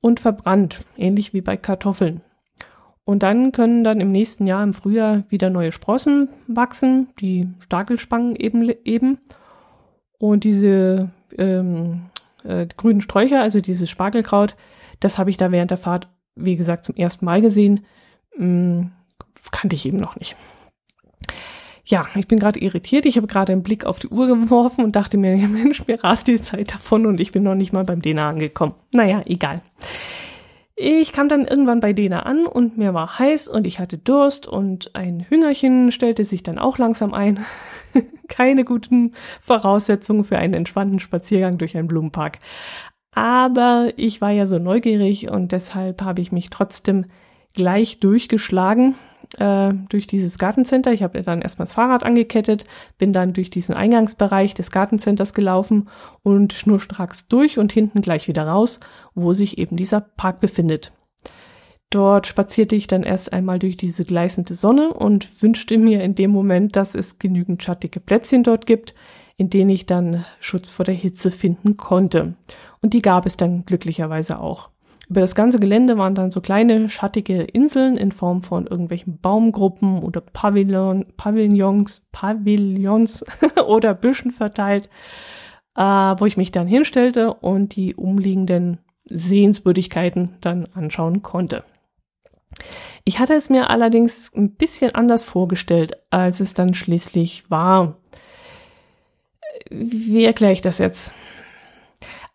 und 0.00 0.20
verbrannt, 0.20 0.84
ähnlich 0.96 1.32
wie 1.32 1.40
bei 1.40 1.56
Kartoffeln. 1.56 2.20
Und 3.04 3.22
dann 3.22 3.50
können 3.50 3.82
dann 3.82 4.00
im 4.00 4.12
nächsten 4.12 4.46
Jahr 4.46 4.62
im 4.62 4.74
Frühjahr 4.74 5.24
wieder 5.28 5.50
neue 5.50 5.72
Sprossen 5.72 6.28
wachsen, 6.46 7.08
die 7.20 7.48
Starkelspangen 7.60 8.36
eben. 8.36 8.68
eben. 8.84 9.18
Und 10.18 10.44
diese 10.44 11.10
ähm, 11.36 12.02
äh, 12.44 12.66
grünen 12.76 13.00
Sträucher, 13.00 13.40
also 13.40 13.60
dieses 13.60 13.90
Spargelkraut, 13.90 14.54
das 15.00 15.18
habe 15.18 15.30
ich 15.30 15.36
da 15.36 15.50
während 15.50 15.72
der 15.72 15.78
Fahrt, 15.78 16.08
wie 16.34 16.56
gesagt, 16.56 16.84
zum 16.84 16.96
ersten 16.96 17.24
Mal 17.24 17.40
gesehen. 17.40 17.84
Hm, 18.36 18.92
kannte 19.50 19.74
ich 19.74 19.86
eben 19.86 19.98
noch 19.98 20.16
nicht. 20.16 20.36
Ja, 21.84 22.06
ich 22.14 22.28
bin 22.28 22.38
gerade 22.38 22.60
irritiert. 22.60 23.06
Ich 23.06 23.16
habe 23.16 23.26
gerade 23.26 23.52
einen 23.52 23.62
Blick 23.62 23.84
auf 23.84 23.98
die 23.98 24.08
Uhr 24.08 24.26
geworfen 24.26 24.84
und 24.84 24.94
dachte 24.94 25.16
mir, 25.16 25.36
Mensch, 25.48 25.86
mir 25.86 26.02
rast 26.02 26.28
die 26.28 26.40
Zeit 26.40 26.72
davon 26.72 27.06
und 27.06 27.20
ich 27.20 27.32
bin 27.32 27.42
noch 27.42 27.54
nicht 27.54 27.72
mal 27.72 27.84
beim 27.84 28.02
Dena 28.02 28.28
angekommen. 28.28 28.74
Naja, 28.92 29.22
egal. 29.26 29.62
Ich 30.74 31.12
kam 31.12 31.28
dann 31.28 31.46
irgendwann 31.46 31.80
bei 31.80 31.92
Dena 31.92 32.20
an 32.20 32.46
und 32.46 32.78
mir 32.78 32.94
war 32.94 33.18
heiß 33.18 33.46
und 33.46 33.66
ich 33.66 33.78
hatte 33.78 33.98
Durst 33.98 34.48
und 34.48 34.96
ein 34.96 35.26
Hüngerchen 35.28 35.92
stellte 35.92 36.24
sich 36.24 36.42
dann 36.42 36.58
auch 36.58 36.78
langsam 36.78 37.12
ein. 37.14 37.44
Keine 38.28 38.64
guten 38.64 39.12
Voraussetzungen 39.40 40.24
für 40.24 40.38
einen 40.38 40.54
entspannten 40.54 40.98
Spaziergang 40.98 41.58
durch 41.58 41.76
einen 41.76 41.88
Blumenpark. 41.88 42.38
Aber 43.12 43.92
ich 43.96 44.20
war 44.20 44.30
ja 44.30 44.46
so 44.46 44.58
neugierig 44.58 45.30
und 45.30 45.52
deshalb 45.52 46.02
habe 46.02 46.22
ich 46.22 46.32
mich 46.32 46.48
trotzdem 46.50 47.06
gleich 47.52 48.00
durchgeschlagen 48.00 48.94
äh, 49.38 49.74
durch 49.90 50.06
dieses 50.06 50.38
Gartencenter. 50.38 50.92
Ich 50.92 51.02
habe 51.02 51.22
dann 51.22 51.42
erstmal 51.42 51.66
das 51.66 51.74
Fahrrad 51.74 52.02
angekettet, 52.02 52.64
bin 52.96 53.12
dann 53.12 53.34
durch 53.34 53.50
diesen 53.50 53.74
Eingangsbereich 53.74 54.54
des 54.54 54.70
Gartencenters 54.70 55.34
gelaufen 55.34 55.88
und 56.22 56.54
schnurstracks 56.54 57.28
durch 57.28 57.58
und 57.58 57.72
hinten 57.72 58.00
gleich 58.00 58.28
wieder 58.28 58.46
raus, 58.46 58.80
wo 59.14 59.34
sich 59.34 59.58
eben 59.58 59.76
dieser 59.76 60.00
Park 60.00 60.40
befindet. 60.40 60.92
Dort 61.90 62.26
spazierte 62.26 62.74
ich 62.74 62.86
dann 62.86 63.02
erst 63.02 63.34
einmal 63.34 63.58
durch 63.58 63.76
diese 63.76 64.06
gleißende 64.06 64.54
Sonne 64.54 64.94
und 64.94 65.42
wünschte 65.42 65.76
mir 65.76 66.02
in 66.02 66.14
dem 66.14 66.30
Moment, 66.30 66.74
dass 66.74 66.94
es 66.94 67.18
genügend 67.18 67.62
schattige 67.62 68.00
Plätzchen 68.00 68.42
dort 68.42 68.64
gibt, 68.64 68.94
in 69.36 69.50
denen 69.50 69.68
ich 69.68 69.84
dann 69.84 70.24
Schutz 70.40 70.70
vor 70.70 70.86
der 70.86 70.94
Hitze 70.94 71.30
finden 71.30 71.76
konnte. 71.76 72.34
Und 72.82 72.92
die 72.94 73.02
gab 73.02 73.26
es 73.26 73.36
dann 73.36 73.64
glücklicherweise 73.64 74.38
auch. 74.40 74.68
Über 75.08 75.20
das 75.20 75.34
ganze 75.34 75.58
Gelände 75.58 75.98
waren 75.98 76.14
dann 76.14 76.30
so 76.30 76.40
kleine 76.40 76.88
schattige 76.88 77.42
Inseln 77.42 77.96
in 77.96 78.12
Form 78.12 78.42
von 78.42 78.66
irgendwelchen 78.66 79.18
Baumgruppen 79.18 80.02
oder 80.02 80.20
Pavillon, 80.20 81.06
Pavillons, 81.16 82.06
Pavillons 82.12 83.24
oder 83.66 83.94
Büschen 83.94 84.30
verteilt, 84.30 84.88
äh, 85.76 85.82
wo 85.82 86.26
ich 86.26 86.36
mich 86.36 86.50
dann 86.50 86.66
hinstellte 86.66 87.34
und 87.34 87.76
die 87.76 87.94
umliegenden 87.94 88.78
Sehenswürdigkeiten 89.04 90.36
dann 90.40 90.66
anschauen 90.74 91.22
konnte. 91.22 91.64
Ich 93.04 93.18
hatte 93.18 93.34
es 93.34 93.50
mir 93.50 93.70
allerdings 93.70 94.30
ein 94.34 94.54
bisschen 94.54 94.94
anders 94.94 95.24
vorgestellt, 95.24 95.96
als 96.10 96.40
es 96.40 96.54
dann 96.54 96.74
schließlich 96.74 97.50
war. 97.50 97.96
Wie 99.70 100.24
erkläre 100.24 100.52
ich 100.52 100.62
das 100.62 100.78
jetzt? 100.78 101.12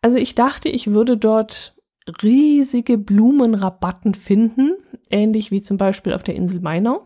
Also 0.02 0.18
ich 0.18 0.36
dachte, 0.36 0.70
ich 0.70 0.88
würde 0.88 1.18
dort 1.18 1.76
riesige 2.24 2.98
Blumenrabatten 2.98 4.14
finden, 4.14 4.76
ähnlich 5.10 5.52
wie 5.52 5.62
zum 5.62 5.78
Beispiel 5.78 6.14
auf 6.14 6.24
der 6.24 6.36
Insel 6.36 6.62
Mainau. 6.62 7.04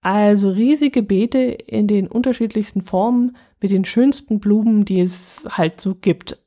Also 0.00 0.50
riesige 0.50 1.02
Beete 1.02 1.38
in 1.38 1.86
den 1.86 2.06
unterschiedlichsten 2.06 2.82
Formen 2.82 3.36
mit 3.60 3.72
den 3.72 3.84
schönsten 3.84 4.38
Blumen, 4.38 4.84
die 4.84 5.00
es 5.00 5.46
halt 5.50 5.80
so 5.80 5.94
gibt. 5.94 6.44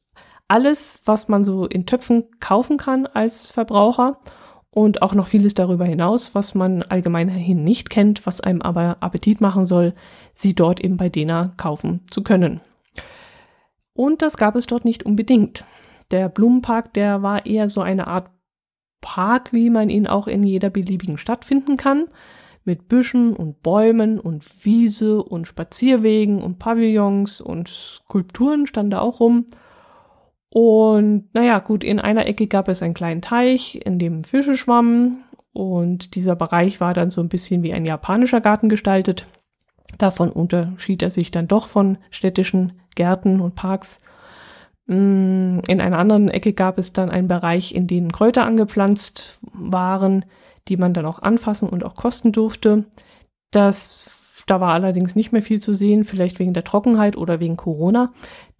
Alles, 0.47 1.01
was 1.05 1.27
man 1.27 1.43
so 1.43 1.65
in 1.65 1.85
Töpfen 1.85 2.25
kaufen 2.39 2.77
kann 2.77 3.05
als 3.05 3.47
Verbraucher 3.47 4.19
und 4.69 5.01
auch 5.01 5.13
noch 5.13 5.27
vieles 5.27 5.53
darüber 5.53 5.85
hinaus, 5.85 6.33
was 6.33 6.55
man 6.55 6.81
allgemeinhin 6.83 7.63
nicht 7.63 7.89
kennt, 7.89 8.25
was 8.25 8.41
einem 8.41 8.61
aber 8.61 8.97
Appetit 9.01 9.41
machen 9.41 9.65
soll, 9.65 9.93
sie 10.33 10.53
dort 10.53 10.79
eben 10.79 10.97
bei 10.97 11.09
Dena 11.09 11.53
kaufen 11.57 12.01
zu 12.07 12.23
können. 12.23 12.61
Und 13.93 14.21
das 14.21 14.37
gab 14.37 14.55
es 14.55 14.67
dort 14.67 14.85
nicht 14.85 15.03
unbedingt. 15.03 15.65
Der 16.11 16.29
Blumenpark, 16.29 16.93
der 16.93 17.21
war 17.21 17.45
eher 17.45 17.69
so 17.69 17.81
eine 17.81 18.07
Art 18.07 18.29
Park, 19.01 19.51
wie 19.51 19.69
man 19.69 19.89
ihn 19.89 20.07
auch 20.07 20.27
in 20.27 20.43
jeder 20.43 20.69
beliebigen 20.69 21.17
Stadt 21.17 21.43
finden 21.43 21.77
kann, 21.77 22.05
mit 22.63 22.87
Büschen 22.87 23.35
und 23.35 23.63
Bäumen 23.63 24.19
und 24.19 24.45
Wiese 24.63 25.23
und 25.23 25.47
Spazierwegen 25.47 26.41
und 26.41 26.59
Pavillons 26.59 27.41
und 27.41 27.67
Skulpturen 27.67 28.67
stand 28.67 28.93
da 28.93 28.99
auch 28.99 29.19
rum. 29.19 29.47
Und 30.49 31.33
naja, 31.33 31.59
gut, 31.59 31.83
in 31.83 31.99
einer 31.99 32.27
Ecke 32.27 32.47
gab 32.47 32.67
es 32.67 32.83
einen 32.83 32.93
kleinen 32.93 33.21
Teich, 33.21 33.79
in 33.83 33.97
dem 33.97 34.23
Fische 34.23 34.55
schwammen 34.55 35.23
und 35.53 36.15
dieser 36.15 36.35
Bereich 36.35 36.79
war 36.79 36.93
dann 36.93 37.09
so 37.09 37.21
ein 37.21 37.29
bisschen 37.29 37.63
wie 37.63 37.73
ein 37.73 37.85
japanischer 37.85 38.41
Garten 38.41 38.69
gestaltet. 38.69 39.27
Davon 39.97 40.31
unterschied 40.31 41.01
er 41.01 41.09
sich 41.09 41.31
dann 41.31 41.47
doch 41.47 41.67
von 41.67 41.97
städtischen 42.11 42.80
Gärten 42.95 43.41
und 43.41 43.55
Parks. 43.55 44.01
Mm, 44.87 45.59
in 45.67 45.79
einer 45.81 45.97
anderen 45.97 46.29
Ecke 46.29 46.53
gab 46.53 46.77
es 46.77 46.93
dann 46.93 47.09
einen 47.09 47.27
Bereich, 47.27 47.73
in 47.73 47.87
dem 47.87 48.11
Kräuter 48.11 48.43
angepflanzt 48.43 49.39
waren, 49.53 50.25
die 50.67 50.77
man 50.77 50.93
dann 50.93 51.05
auch 51.05 51.21
anfassen 51.21 51.69
und 51.69 51.85
auch 51.85 51.95
kosten 51.95 52.31
durfte. 52.31 52.85
Das, 53.51 54.43
da 54.47 54.59
war 54.59 54.73
allerdings 54.73 55.15
nicht 55.15 55.31
mehr 55.31 55.41
viel 55.41 55.61
zu 55.61 55.73
sehen, 55.73 56.03
vielleicht 56.03 56.39
wegen 56.39 56.53
der 56.53 56.63
Trockenheit 56.63 57.15
oder 57.17 57.39
wegen 57.39 57.57
Corona. 57.57 58.11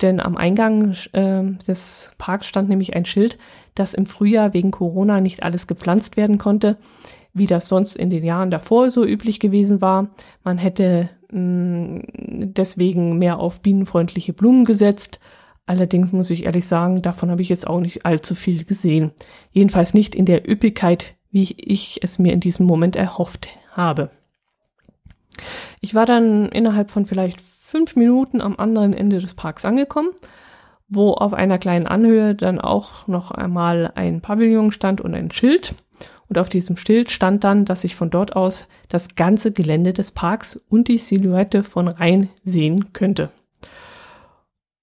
Denn 0.02 0.20
am 0.20 0.38
Eingang 0.38 0.96
äh, 1.14 1.44
des 1.68 2.14
Parks 2.18 2.48
stand 2.48 2.70
nämlich 2.70 2.96
ein 2.96 3.06
Schild, 3.06 3.38
dass 3.76 3.94
im 3.94 4.06
Frühjahr 4.06 4.54
wegen 4.54 4.72
Corona 4.72 5.22
nicht 5.22 5.44
alles 5.44 5.68
gepflanzt 5.68 6.18
werden 6.18 6.38
konnte, 6.38 6.78
wie 7.34 7.46
das 7.46 7.68
sonst 7.68 7.96
in 7.96 8.10
den 8.10 8.24
Jahren 8.24 8.52
davor 8.52 8.90
so 8.90 9.06
üblich 9.06 9.40
gewesen 9.40 9.82
war. 9.82 10.10
Man 10.44 10.58
hätte 10.58 11.10
deswegen 11.32 13.18
mehr 13.18 13.40
auf 13.40 13.62
bienenfreundliche 13.62 14.34
Blumen 14.34 14.66
gesetzt 14.66 15.20
Allerdings 15.66 16.12
muss 16.12 16.30
ich 16.30 16.46
ehrlich 16.46 16.68
sagen, 16.68 17.02
davon 17.02 17.32
habe 17.32 17.42
ich 17.42 17.50
jetzt 17.50 17.66
auch 17.66 17.80
nicht 17.80 18.06
allzu 18.06 18.36
viel 18.36 18.66
gesehen. 18.66 19.12
Jedenfalls 19.52 19.94
nicht 19.94 20.16
in 20.16 20.26
der 20.26 20.50
Üppigkeit, 20.50 21.16
wie 21.32 21.44
ich 21.58 22.00
es 22.04 22.20
mir 22.20 22.34
in 22.34 22.40
diesem 22.40 22.66
Moment 22.66 22.96
erhofft 22.96 23.48
habe. 23.72 24.10
Ich 25.80 25.96
war 25.96 26.06
dann 26.06 26.50
innerhalb 26.50 26.92
von 26.92 27.06
vielleicht 27.06 27.40
fünf 27.40 27.96
Minuten 27.96 28.42
am 28.42 28.58
anderen 28.58 28.94
Ende 28.94 29.20
des 29.20 29.34
Parks 29.34 29.64
angekommen, 29.64 30.10
wo 30.90 31.14
auf 31.14 31.34
einer 31.34 31.58
kleinen 31.58 31.88
Anhöhe 31.88 32.36
dann 32.36 32.60
auch 32.60 33.08
noch 33.08 33.32
einmal 33.32 33.94
ein 33.96 34.20
Pavillon 34.20 34.74
stand 34.74 35.00
und 35.00 35.16
ein 35.16 35.32
Schild. 35.32 35.74
Und 36.32 36.38
auf 36.38 36.48
diesem 36.48 36.78
Schild 36.78 37.12
stand 37.12 37.44
dann, 37.44 37.66
dass 37.66 37.84
ich 37.84 37.94
von 37.94 38.10
dort 38.10 38.38
aus 38.38 38.70
das 38.88 39.16
ganze 39.16 39.52
Gelände 39.52 39.92
des 39.92 40.12
Parks 40.12 40.56
und 40.70 40.88
die 40.88 40.98
Silhouette 40.98 41.62
von 41.62 41.90
Rhein 41.90 42.30
sehen 42.42 42.94
könnte. 42.94 43.32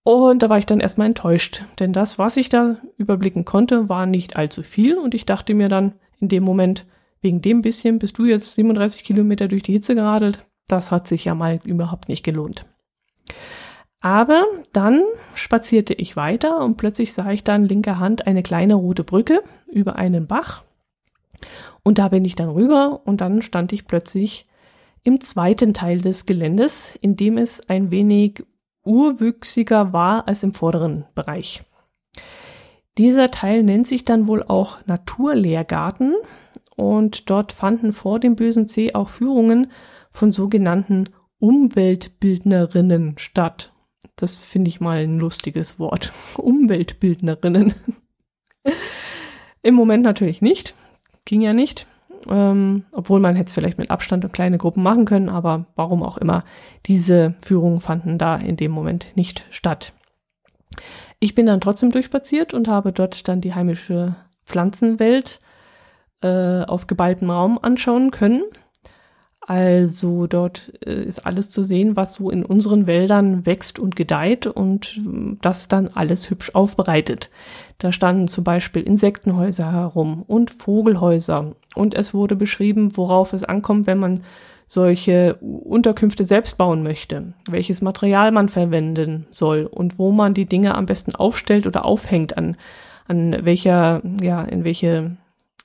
Und 0.02 0.42
da 0.42 0.50
war 0.50 0.58
ich 0.58 0.66
dann 0.66 0.80
erstmal 0.80 1.06
enttäuscht, 1.06 1.64
denn 1.78 1.94
das, 1.94 2.18
was 2.18 2.36
ich 2.36 2.50
da 2.50 2.76
überblicken 2.98 3.46
konnte, 3.46 3.88
war 3.88 4.04
nicht 4.04 4.36
allzu 4.36 4.62
viel 4.62 4.98
und 4.98 5.14
ich 5.14 5.24
dachte 5.24 5.54
mir 5.54 5.70
dann 5.70 5.94
in 6.20 6.28
dem 6.28 6.42
Moment, 6.42 6.84
wegen 7.22 7.40
dem 7.40 7.62
bisschen 7.62 7.98
bist 7.98 8.18
du 8.18 8.26
jetzt 8.26 8.54
37 8.54 9.02
Kilometer 9.02 9.48
durch 9.48 9.62
die 9.62 9.72
Hitze 9.72 9.94
geradelt, 9.94 10.46
das 10.66 10.92
hat 10.92 11.08
sich 11.08 11.24
ja 11.24 11.34
mal 11.34 11.60
überhaupt 11.64 12.10
nicht 12.10 12.24
gelohnt. 12.24 12.66
Aber 14.00 14.44
dann 14.74 15.02
spazierte 15.32 15.94
ich 15.94 16.14
weiter 16.14 16.62
und 16.62 16.76
plötzlich 16.76 17.14
sah 17.14 17.30
ich 17.30 17.42
dann 17.42 17.64
linker 17.64 17.98
Hand 17.98 18.26
eine 18.26 18.42
kleine 18.42 18.74
rote 18.74 19.02
Brücke 19.02 19.42
über 19.66 19.96
einen 19.96 20.26
Bach. 20.26 20.64
Und 21.82 21.98
da 21.98 22.08
bin 22.08 22.24
ich 22.24 22.34
dann 22.34 22.48
rüber 22.48 23.02
und 23.04 23.20
dann 23.20 23.42
stand 23.42 23.72
ich 23.72 23.86
plötzlich 23.86 24.46
im 25.02 25.20
zweiten 25.20 25.74
Teil 25.74 26.00
des 26.00 26.26
Geländes, 26.26 26.96
in 27.00 27.16
dem 27.16 27.38
es 27.38 27.68
ein 27.68 27.90
wenig 27.90 28.44
urwüchsiger 28.84 29.92
war 29.92 30.28
als 30.28 30.42
im 30.42 30.52
vorderen 30.52 31.04
Bereich. 31.14 31.62
Dieser 32.96 33.30
Teil 33.30 33.62
nennt 33.62 33.86
sich 33.86 34.04
dann 34.04 34.26
wohl 34.26 34.42
auch 34.42 34.78
Naturlehrgarten 34.86 36.14
und 36.74 37.30
dort 37.30 37.52
fanden 37.52 37.92
vor 37.92 38.18
dem 38.18 38.34
Bösen 38.34 38.66
See 38.66 38.94
auch 38.94 39.08
Führungen 39.08 39.70
von 40.10 40.32
sogenannten 40.32 41.08
Umweltbildnerinnen 41.38 43.18
statt. 43.18 43.72
Das 44.16 44.36
finde 44.36 44.68
ich 44.68 44.80
mal 44.80 44.98
ein 44.98 45.18
lustiges 45.18 45.78
Wort. 45.78 46.12
Umweltbildnerinnen. 46.36 47.74
Im 49.62 49.74
Moment 49.74 50.02
natürlich 50.02 50.40
nicht. 50.40 50.74
Ging 51.28 51.42
ja 51.42 51.52
nicht 51.52 51.86
ähm, 52.26 52.84
obwohl 52.92 53.20
man 53.20 53.36
hätte 53.36 53.48
es 53.48 53.54
vielleicht 53.54 53.78
mit 53.78 53.90
Abstand 53.90 54.24
und 54.24 54.32
kleine 54.32 54.58
Gruppen 54.58 54.82
machen 54.82 55.04
können, 55.04 55.28
aber 55.28 55.66
warum 55.76 56.02
auch 56.02 56.18
immer, 56.18 56.44
diese 56.86 57.34
Führungen 57.40 57.80
fanden 57.80 58.18
da 58.18 58.36
in 58.36 58.56
dem 58.56 58.72
Moment 58.72 59.06
nicht 59.14 59.44
statt. 59.50 59.92
Ich 61.20 61.34
bin 61.34 61.46
dann 61.46 61.60
trotzdem 61.60 61.90
durchspaziert 61.90 62.54
und 62.54 62.68
habe 62.68 62.92
dort 62.92 63.28
dann 63.28 63.40
die 63.40 63.54
heimische 63.54 64.16
Pflanzenwelt 64.44 65.40
äh, 66.22 66.62
auf 66.62 66.86
geballtem 66.86 67.30
Raum 67.30 67.58
anschauen 67.60 68.10
können. 68.10 68.42
Also 69.48 70.26
dort 70.26 70.74
äh, 70.84 71.04
ist 71.04 71.24
alles 71.24 71.48
zu 71.48 71.64
sehen, 71.64 71.96
was 71.96 72.12
so 72.12 72.28
in 72.28 72.44
unseren 72.44 72.86
Wäldern 72.86 73.46
wächst 73.46 73.78
und 73.78 73.96
gedeiht 73.96 74.46
und 74.46 74.98
äh, 74.98 75.38
das 75.40 75.68
dann 75.68 75.88
alles 75.88 76.28
hübsch 76.28 76.54
aufbereitet. 76.54 77.30
Da 77.78 77.90
standen 77.90 78.28
zum 78.28 78.44
Beispiel 78.44 78.82
Insektenhäuser 78.82 79.72
herum 79.72 80.22
und 80.26 80.50
Vogelhäuser 80.50 81.54
und 81.74 81.94
es 81.94 82.12
wurde 82.12 82.36
beschrieben, 82.36 82.94
worauf 82.94 83.32
es 83.32 83.42
ankommt, 83.42 83.86
wenn 83.86 83.96
man 83.96 84.20
solche 84.66 85.36
Unterkünfte 85.36 86.24
selbst 86.24 86.58
bauen 86.58 86.82
möchte, 86.82 87.32
welches 87.48 87.80
Material 87.80 88.32
man 88.32 88.50
verwenden 88.50 89.28
soll 89.30 89.64
und 89.64 89.98
wo 89.98 90.12
man 90.12 90.34
die 90.34 90.44
Dinge 90.44 90.74
am 90.74 90.84
besten 90.84 91.14
aufstellt 91.14 91.66
oder 91.66 91.86
aufhängt, 91.86 92.36
an, 92.36 92.58
an 93.06 93.34
welcher, 93.46 94.02
ja, 94.20 94.42
in 94.42 94.64
welche 94.64 95.16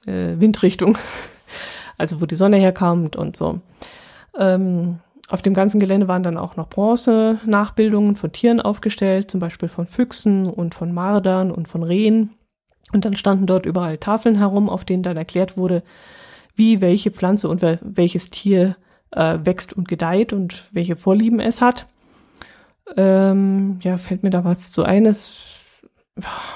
äh, 0.05 0.39
Windrichtung, 0.39 0.97
also 2.03 2.21
wo 2.21 2.25
die 2.25 2.35
Sonne 2.35 2.57
herkommt 2.57 3.15
und 3.15 3.37
so. 3.37 3.61
Ähm, 4.37 4.99
auf 5.29 5.41
dem 5.41 5.53
ganzen 5.53 5.79
Gelände 5.79 6.09
waren 6.09 6.21
dann 6.21 6.37
auch 6.37 6.57
noch 6.57 6.67
Bronze-Nachbildungen 6.67 8.17
von 8.17 8.31
Tieren 8.33 8.59
aufgestellt, 8.59 9.31
zum 9.31 9.39
Beispiel 9.39 9.69
von 9.69 9.87
Füchsen 9.87 10.47
und 10.47 10.75
von 10.75 10.93
Mardern 10.93 11.49
und 11.49 11.67
von 11.67 11.81
Rehen. 11.81 12.31
Und 12.91 13.05
dann 13.05 13.15
standen 13.15 13.47
dort 13.47 13.65
überall 13.65 13.97
Tafeln 13.97 14.35
herum, 14.35 14.69
auf 14.69 14.83
denen 14.83 15.01
dann 15.01 15.15
erklärt 15.15 15.57
wurde, 15.57 15.81
wie 16.55 16.81
welche 16.81 17.09
Pflanze 17.09 17.47
und 17.47 17.61
welches 17.61 18.29
Tier 18.31 18.75
äh, 19.11 19.39
wächst 19.43 19.73
und 19.73 19.87
gedeiht 19.87 20.33
und 20.33 20.65
welche 20.73 20.97
Vorlieben 20.97 21.39
es 21.39 21.61
hat. 21.61 21.87
Ähm, 22.97 23.79
ja, 23.81 23.97
fällt 23.97 24.23
mir 24.23 24.29
da 24.29 24.43
was 24.43 24.73
zu 24.73 24.83
ein? 24.83 25.05
Es, 25.05 25.33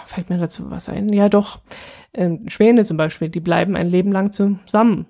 fällt 0.06 0.30
mir 0.30 0.38
dazu 0.38 0.70
was 0.70 0.90
ein? 0.90 1.14
Ja, 1.14 1.30
doch. 1.30 1.60
Ähm, 2.14 2.50
Schwäne 2.50 2.84
zum 2.84 2.98
Beispiel, 2.98 3.30
die 3.30 3.40
bleiben 3.40 3.76
ein 3.78 3.90
Leben 3.90 4.12
lang 4.12 4.34
zusammen. 4.34 5.08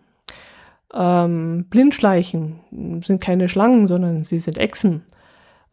Ähm, 0.93 1.65
Blindschleichen 1.69 3.01
sind 3.03 3.21
keine 3.21 3.49
Schlangen, 3.49 3.87
sondern 3.87 4.23
sie 4.23 4.39
sind 4.39 4.57
Echsen. 4.57 5.03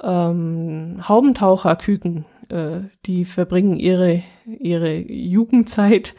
Ähm, 0.03 1.01
Haubentaucherküken, 1.09 2.25
äh, 2.49 2.81
die 3.07 3.25
verbringen 3.25 3.79
ihre, 3.79 4.23
ihre 4.47 4.95
Jugendzeit 4.95 6.15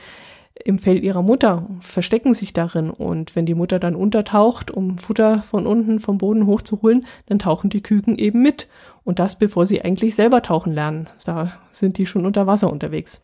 im 0.64 0.80
Fell 0.80 1.04
ihrer 1.04 1.22
Mutter, 1.22 1.68
verstecken 1.82 2.34
sich 2.34 2.54
darin 2.54 2.90
und 2.90 3.36
wenn 3.36 3.46
die 3.46 3.54
Mutter 3.54 3.78
dann 3.78 3.96
untertaucht, 3.96 4.72
um 4.72 4.98
Futter 4.98 5.42
von 5.42 5.68
unten 5.68 6.00
vom 6.00 6.18
Boden 6.18 6.46
hochzuholen, 6.46 7.06
dann 7.26 7.40
tauchen 7.40 7.70
die 7.70 7.82
Küken 7.82 8.18
eben 8.18 8.42
mit 8.42 8.70
und 9.04 9.20
das 9.20 9.38
bevor 9.38 9.66
sie 9.66 9.82
eigentlich 9.82 10.16
selber 10.16 10.42
tauchen 10.42 10.74
lernen. 10.74 11.10
Da 11.26 11.52
sind 11.72 11.98
die 11.98 12.06
schon 12.06 12.26
unter 12.26 12.48
Wasser 12.48 12.72
unterwegs, 12.72 13.22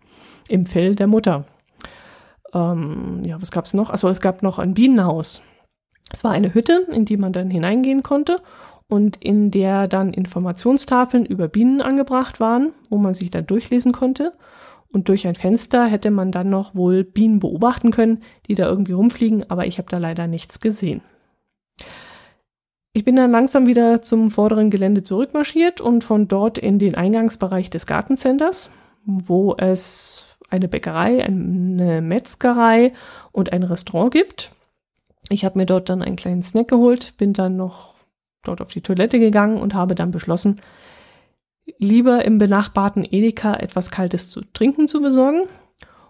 im 0.49 0.65
Fell 0.65 0.93
der 0.95 1.07
Mutter. 1.07 1.45
Ähm, 2.53 3.21
ja, 3.25 3.41
was 3.41 3.51
gab's 3.51 3.73
noch? 3.73 3.89
Also 3.89 4.09
es 4.09 4.19
gab 4.19 4.43
noch 4.43 4.59
ein 4.59 4.73
Bienenhaus. 4.73 5.41
Es 6.11 6.23
war 6.23 6.31
eine 6.31 6.53
Hütte, 6.53 6.87
in 6.91 7.05
die 7.05 7.17
man 7.17 7.33
dann 7.33 7.49
hineingehen 7.49 8.03
konnte 8.03 8.37
und 8.87 9.17
in 9.17 9.51
der 9.51 9.87
dann 9.87 10.13
Informationstafeln 10.13 11.25
über 11.25 11.47
Bienen 11.47 11.81
angebracht 11.81 12.39
waren, 12.39 12.73
wo 12.89 12.97
man 12.97 13.13
sich 13.13 13.31
dann 13.31 13.45
durchlesen 13.47 13.91
konnte 13.91 14.33
und 14.91 15.07
durch 15.07 15.25
ein 15.25 15.35
Fenster 15.35 15.85
hätte 15.85 16.11
man 16.11 16.31
dann 16.31 16.49
noch 16.49 16.75
wohl 16.75 17.03
Bienen 17.03 17.39
beobachten 17.39 17.91
können, 17.91 18.21
die 18.47 18.55
da 18.55 18.67
irgendwie 18.67 18.91
rumfliegen, 18.91 19.49
aber 19.49 19.65
ich 19.65 19.77
habe 19.77 19.89
da 19.89 19.97
leider 19.97 20.27
nichts 20.27 20.59
gesehen. 20.59 21.01
Ich 22.93 23.05
bin 23.05 23.15
dann 23.15 23.31
langsam 23.31 23.67
wieder 23.67 24.01
zum 24.01 24.31
vorderen 24.31 24.69
Gelände 24.69 25.01
zurückmarschiert 25.01 25.79
und 25.79 26.03
von 26.03 26.27
dort 26.27 26.57
in 26.57 26.77
den 26.77 26.95
Eingangsbereich 26.95 27.69
des 27.69 27.85
Gartencenters, 27.85 28.69
wo 29.05 29.55
es 29.57 30.37
eine 30.49 30.67
Bäckerei, 30.67 31.23
eine 31.23 32.01
Metzgerei 32.01 32.91
und 33.31 33.53
ein 33.53 33.63
Restaurant 33.63 34.11
gibt. 34.11 34.51
Ich 35.31 35.45
habe 35.45 35.57
mir 35.57 35.65
dort 35.65 35.87
dann 35.87 36.01
einen 36.01 36.17
kleinen 36.17 36.43
Snack 36.43 36.67
geholt, 36.67 37.15
bin 37.15 37.31
dann 37.31 37.55
noch 37.55 37.93
dort 38.43 38.61
auf 38.61 38.73
die 38.73 38.81
Toilette 38.81 39.17
gegangen 39.17 39.57
und 39.57 39.73
habe 39.73 39.95
dann 39.95 40.11
beschlossen, 40.11 40.59
lieber 41.77 42.25
im 42.25 42.37
benachbarten 42.37 43.07
Edeka 43.09 43.55
etwas 43.55 43.91
Kaltes 43.91 44.29
zu 44.29 44.41
trinken 44.53 44.89
zu 44.89 45.01
besorgen. 45.01 45.43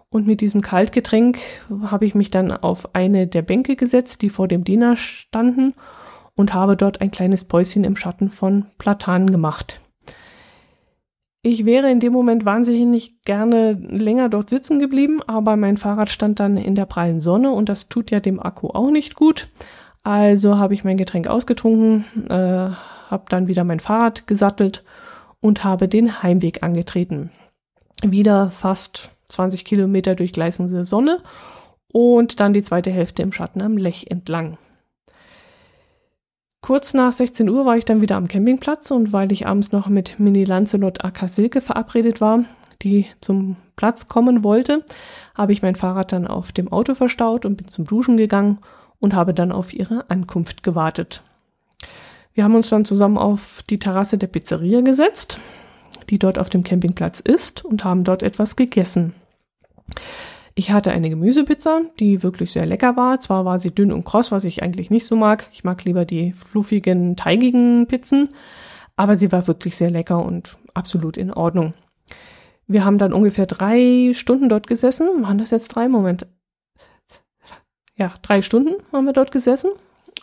Und 0.08 0.26
mit 0.26 0.40
diesem 0.40 0.60
Kaltgetränk 0.60 1.38
habe 1.84 2.04
ich 2.04 2.16
mich 2.16 2.30
dann 2.30 2.50
auf 2.50 2.94
eine 2.96 3.28
der 3.28 3.42
Bänke 3.42 3.76
gesetzt, 3.76 4.22
die 4.22 4.28
vor 4.28 4.48
dem 4.48 4.64
Diener 4.64 4.96
standen, 4.96 5.72
und 6.34 6.52
habe 6.52 6.76
dort 6.76 7.00
ein 7.00 7.10
kleines 7.10 7.44
Päuschen 7.44 7.84
im 7.84 7.94
Schatten 7.94 8.28
von 8.28 8.66
Platanen 8.76 9.30
gemacht. 9.30 9.81
Ich 11.44 11.66
wäre 11.66 11.90
in 11.90 11.98
dem 11.98 12.12
Moment 12.12 12.44
wahnsinnig 12.44 13.20
gerne 13.22 13.72
länger 13.72 14.28
dort 14.28 14.48
sitzen 14.48 14.78
geblieben, 14.78 15.20
aber 15.26 15.56
mein 15.56 15.76
Fahrrad 15.76 16.08
stand 16.08 16.38
dann 16.38 16.56
in 16.56 16.76
der 16.76 16.86
prallen 16.86 17.18
Sonne 17.18 17.50
und 17.50 17.68
das 17.68 17.88
tut 17.88 18.12
ja 18.12 18.20
dem 18.20 18.38
Akku 18.40 18.68
auch 18.68 18.90
nicht 18.90 19.16
gut. 19.16 19.48
Also 20.04 20.56
habe 20.56 20.74
ich 20.74 20.84
mein 20.84 20.96
Getränk 20.96 21.26
ausgetrunken, 21.26 22.04
äh, 22.30 22.70
habe 23.10 23.24
dann 23.28 23.48
wieder 23.48 23.64
mein 23.64 23.80
Fahrrad 23.80 24.28
gesattelt 24.28 24.84
und 25.40 25.64
habe 25.64 25.88
den 25.88 26.22
Heimweg 26.22 26.62
angetreten. 26.62 27.30
Wieder 28.04 28.50
fast 28.50 29.10
20 29.28 29.64
Kilometer 29.64 30.14
durch 30.14 30.32
gleißende 30.32 30.84
Sonne 30.84 31.18
und 31.92 32.38
dann 32.38 32.52
die 32.52 32.62
zweite 32.62 32.92
Hälfte 32.92 33.22
im 33.22 33.32
Schatten 33.32 33.62
am 33.62 33.76
Lech 33.76 34.06
entlang. 34.10 34.58
Kurz 36.62 36.94
nach 36.94 37.12
16 37.12 37.48
Uhr 37.48 37.66
war 37.66 37.76
ich 37.76 37.84
dann 37.84 38.00
wieder 38.00 38.14
am 38.14 38.28
Campingplatz 38.28 38.92
und 38.92 39.12
weil 39.12 39.32
ich 39.32 39.48
abends 39.48 39.72
noch 39.72 39.88
mit 39.88 40.20
Mini 40.20 40.44
Lancelot 40.44 41.04
AK 41.04 41.28
Silke 41.28 41.60
verabredet 41.60 42.20
war, 42.20 42.44
die 42.82 43.06
zum 43.20 43.56
Platz 43.74 44.06
kommen 44.06 44.44
wollte, 44.44 44.84
habe 45.34 45.52
ich 45.52 45.62
mein 45.62 45.74
Fahrrad 45.74 46.12
dann 46.12 46.28
auf 46.28 46.52
dem 46.52 46.70
Auto 46.70 46.94
verstaut 46.94 47.44
und 47.44 47.56
bin 47.56 47.66
zum 47.66 47.84
Duschen 47.84 48.16
gegangen 48.16 48.58
und 49.00 49.12
habe 49.12 49.34
dann 49.34 49.50
auf 49.50 49.74
ihre 49.74 50.08
Ankunft 50.08 50.62
gewartet. 50.62 51.24
Wir 52.32 52.44
haben 52.44 52.54
uns 52.54 52.68
dann 52.68 52.84
zusammen 52.84 53.18
auf 53.18 53.64
die 53.68 53.80
Terrasse 53.80 54.16
der 54.16 54.28
Pizzeria 54.28 54.82
gesetzt, 54.82 55.40
die 56.10 56.20
dort 56.20 56.38
auf 56.38 56.48
dem 56.48 56.62
Campingplatz 56.62 57.18
ist, 57.18 57.64
und 57.64 57.82
haben 57.82 58.04
dort 58.04 58.22
etwas 58.22 58.54
gegessen. 58.54 59.14
Ich 60.54 60.70
hatte 60.70 60.92
eine 60.92 61.08
Gemüsepizza, 61.08 61.82
die 61.98 62.22
wirklich 62.22 62.52
sehr 62.52 62.66
lecker 62.66 62.96
war. 62.96 63.20
Zwar 63.20 63.44
war 63.44 63.58
sie 63.58 63.74
dünn 63.74 63.92
und 63.92 64.04
kross, 64.04 64.32
was 64.32 64.44
ich 64.44 64.62
eigentlich 64.62 64.90
nicht 64.90 65.06
so 65.06 65.16
mag. 65.16 65.48
Ich 65.52 65.64
mag 65.64 65.84
lieber 65.84 66.04
die 66.04 66.32
fluffigen, 66.32 67.16
teigigen 67.16 67.86
Pizzen, 67.86 68.28
aber 68.96 69.16
sie 69.16 69.32
war 69.32 69.46
wirklich 69.46 69.76
sehr 69.76 69.90
lecker 69.90 70.24
und 70.24 70.58
absolut 70.74 71.16
in 71.16 71.32
Ordnung. 71.32 71.74
Wir 72.66 72.84
haben 72.84 72.98
dann 72.98 73.12
ungefähr 73.12 73.46
drei 73.46 74.12
Stunden 74.14 74.48
dort 74.48 74.66
gesessen. 74.66 75.08
Waren 75.22 75.38
das 75.38 75.50
jetzt 75.50 75.68
drei? 75.68 75.88
Moment. 75.88 76.26
Ja, 77.96 78.14
drei 78.22 78.42
Stunden 78.42 78.74
haben 78.92 79.06
wir 79.06 79.12
dort 79.12 79.32
gesessen 79.32 79.70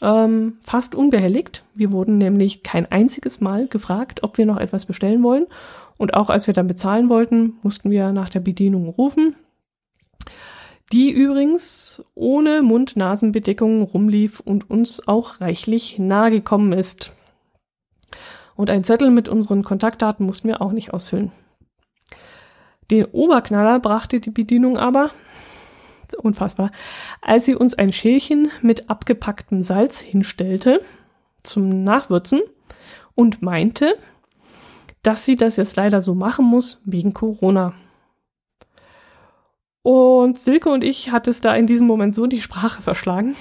ähm, 0.02 0.58
fast 0.62 0.96
unbehelligt. 0.96 1.64
Wir 1.74 1.92
wurden 1.92 2.18
nämlich 2.18 2.64
kein 2.64 2.92
einziges 2.92 3.42
Mal 3.42 3.68
gefragt, 3.68 4.24
ob 4.24 4.38
wir 4.38 4.46
noch 4.46 4.58
etwas 4.58 4.86
bestellen 4.86 5.24
wollen. 5.24 5.48
Und 5.98 6.14
auch 6.14 6.30
als 6.30 6.48
wir 6.48 6.54
dann 6.54 6.68
bezahlen 6.68 7.10
wollten, 7.10 7.58
mussten 7.62 7.92
wir 7.92 8.12
nach 8.12 8.30
der 8.30 8.40
Bedienung 8.40 8.88
rufen. 8.88 9.36
Die 10.92 11.12
übrigens 11.12 12.04
ohne 12.16 12.64
Mund-Nasen-Bedeckung 12.64 13.84
rumlief 13.84 14.40
und 14.40 14.70
uns 14.70 15.08
auch 15.08 15.40
reichlich 15.40 16.00
nahe 16.00 16.32
gekommen 16.32 16.74
ist. 16.74 17.12
Und 18.56 18.70
ein 18.70 18.84
Zettel 18.84 19.12
mit 19.12 19.30
unseren 19.30 19.64
Kontaktdaten 19.64 20.26
mussten 20.26 20.48
wir 20.48 20.62
auch 20.62 20.72
nicht 20.72 20.94
ausfüllen. 20.94 21.32
Den 22.90 23.06
Oberknaller 23.06 23.80
brachte 23.80 24.20
die 24.20 24.32
Bedienung 24.32 24.78
aber, 24.78 25.12
unfassbar, 26.18 26.72
als 27.22 27.46
sie 27.46 27.56
uns 27.56 27.76
ein 27.76 27.94
Schälchen 27.94 28.50
mit 28.62 28.90
abgepacktem 28.90 29.62
Salz 29.62 30.00
hinstellte 30.00 30.82
zum 31.44 31.84
Nachwürzen 31.84 32.42
und 33.14 33.44
meinte, 33.44 33.96
dass 35.04 35.24
sie 35.24 35.38
das 35.38 35.58
jetzt 35.58 35.76
leider 35.76 36.02
so 36.02 36.16
machen 36.16 36.46
muss 36.46 36.82
wegen 36.86 37.14
Corona. 37.14 37.74
Und 39.82 40.38
Silke 40.38 40.70
und 40.70 40.84
ich 40.84 41.12
hat 41.12 41.28
es 41.28 41.42
da 41.42 41.56
in 41.56 41.68
diesem 41.68 41.88
Moment 41.88 42.14
so 42.14 42.26
in 42.26 42.30
die 42.30 42.42
Sprache 42.42 42.82
verschlagen. 42.82 43.36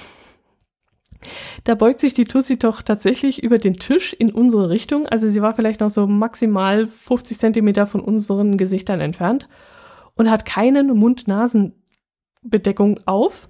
Da 1.65 1.75
beugt 1.75 1.99
sich 1.99 2.13
die 2.13 2.25
Tussi 2.25 2.57
doch 2.57 2.81
tatsächlich 2.81 3.43
über 3.43 3.57
den 3.57 3.75
Tisch 3.75 4.13
in 4.13 4.31
unsere 4.31 4.69
Richtung. 4.69 5.07
Also 5.07 5.29
sie 5.29 5.41
war 5.41 5.53
vielleicht 5.53 5.81
noch 5.81 5.89
so 5.89 6.07
maximal 6.07 6.87
50 6.87 7.37
Zentimeter 7.37 7.85
von 7.85 8.01
unseren 8.01 8.57
Gesichtern 8.57 9.01
entfernt 9.01 9.49
und 10.15 10.31
hat 10.31 10.45
keinen 10.45 10.87
Mund-Nasen 10.97 11.73
Bedeckung 12.41 12.99
auf 13.05 13.49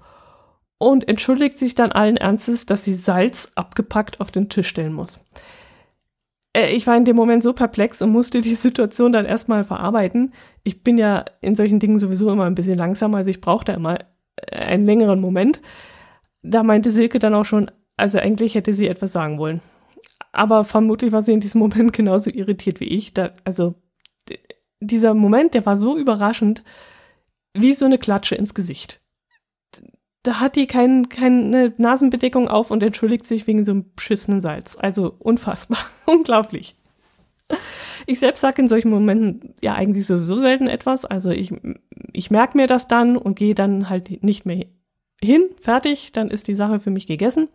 und 0.78 1.08
entschuldigt 1.08 1.58
sich 1.58 1.74
dann 1.74 1.92
allen 1.92 2.16
Ernstes, 2.16 2.66
dass 2.66 2.84
sie 2.84 2.94
Salz 2.94 3.52
abgepackt 3.54 4.20
auf 4.20 4.32
den 4.32 4.48
Tisch 4.48 4.68
stellen 4.68 4.92
muss. 4.92 5.20
Äh, 6.52 6.74
ich 6.74 6.86
war 6.86 6.96
in 6.96 7.04
dem 7.04 7.16
Moment 7.16 7.42
so 7.42 7.52
perplex 7.52 8.02
und 8.02 8.10
musste 8.10 8.40
die 8.40 8.54
Situation 8.54 9.12
dann 9.12 9.26
erstmal 9.26 9.64
verarbeiten. 9.64 10.32
Ich 10.64 10.82
bin 10.82 10.98
ja 10.98 11.24
in 11.40 11.54
solchen 11.54 11.78
Dingen 11.78 11.98
sowieso 11.98 12.30
immer 12.30 12.44
ein 12.44 12.54
bisschen 12.54 12.78
langsamer, 12.78 13.18
also 13.18 13.30
ich 13.30 13.40
brauchte 13.40 13.72
immer 13.72 13.98
äh, 14.36 14.56
einen 14.56 14.86
längeren 14.86 15.20
Moment. 15.20 15.60
Da 16.42 16.62
meinte 16.62 16.90
Silke 16.90 17.18
dann 17.18 17.34
auch 17.34 17.44
schon, 17.44 17.70
also 17.96 18.18
eigentlich 18.18 18.54
hätte 18.54 18.74
sie 18.74 18.88
etwas 18.88 19.12
sagen 19.12 19.38
wollen. 19.38 19.60
Aber 20.32 20.64
vermutlich 20.64 21.12
war 21.12 21.22
sie 21.22 21.32
in 21.32 21.40
diesem 21.40 21.60
Moment 21.60 21.92
genauso 21.94 22.30
irritiert 22.30 22.80
wie 22.80 22.88
ich. 22.88 23.14
Da, 23.14 23.32
also 23.44 23.74
dieser 24.80 25.14
Moment, 25.14 25.54
der 25.54 25.66
war 25.66 25.76
so 25.76 25.96
überraschend, 25.96 26.64
wie 27.52 27.74
so 27.74 27.84
eine 27.84 27.98
Klatsche 27.98 28.36
ins 28.36 28.54
Gesicht. 28.54 29.00
Da 30.22 30.40
hat 30.40 30.56
die 30.56 30.66
kein, 30.66 31.08
keine 31.08 31.72
Nasenbedeckung 31.78 32.48
auf 32.48 32.70
und 32.70 32.82
entschuldigt 32.82 33.26
sich 33.26 33.46
wegen 33.46 33.64
so 33.64 33.72
einem 33.72 33.86
beschissenen 33.94 34.40
Salz. 34.40 34.76
Also 34.78 35.14
unfassbar, 35.18 35.78
unglaublich. 36.06 36.76
Ich 38.06 38.20
selbst 38.20 38.40
sage 38.40 38.62
in 38.62 38.68
solchen 38.68 38.90
Momenten 38.90 39.54
ja 39.60 39.74
eigentlich 39.74 40.06
sowieso 40.06 40.38
selten 40.40 40.66
etwas. 40.66 41.04
Also 41.04 41.30
ich, 41.30 41.52
ich 42.12 42.30
merke 42.30 42.56
mir 42.56 42.66
das 42.66 42.86
dann 42.86 43.16
und 43.16 43.36
gehe 43.36 43.54
dann 43.54 43.88
halt 43.88 44.22
nicht 44.22 44.46
mehr 44.46 44.66
hin, 45.22 45.50
fertig, 45.60 46.12
dann 46.12 46.30
ist 46.30 46.48
die 46.48 46.54
Sache 46.54 46.78
für 46.78 46.90
mich 46.90 47.06
gegessen. 47.06 47.48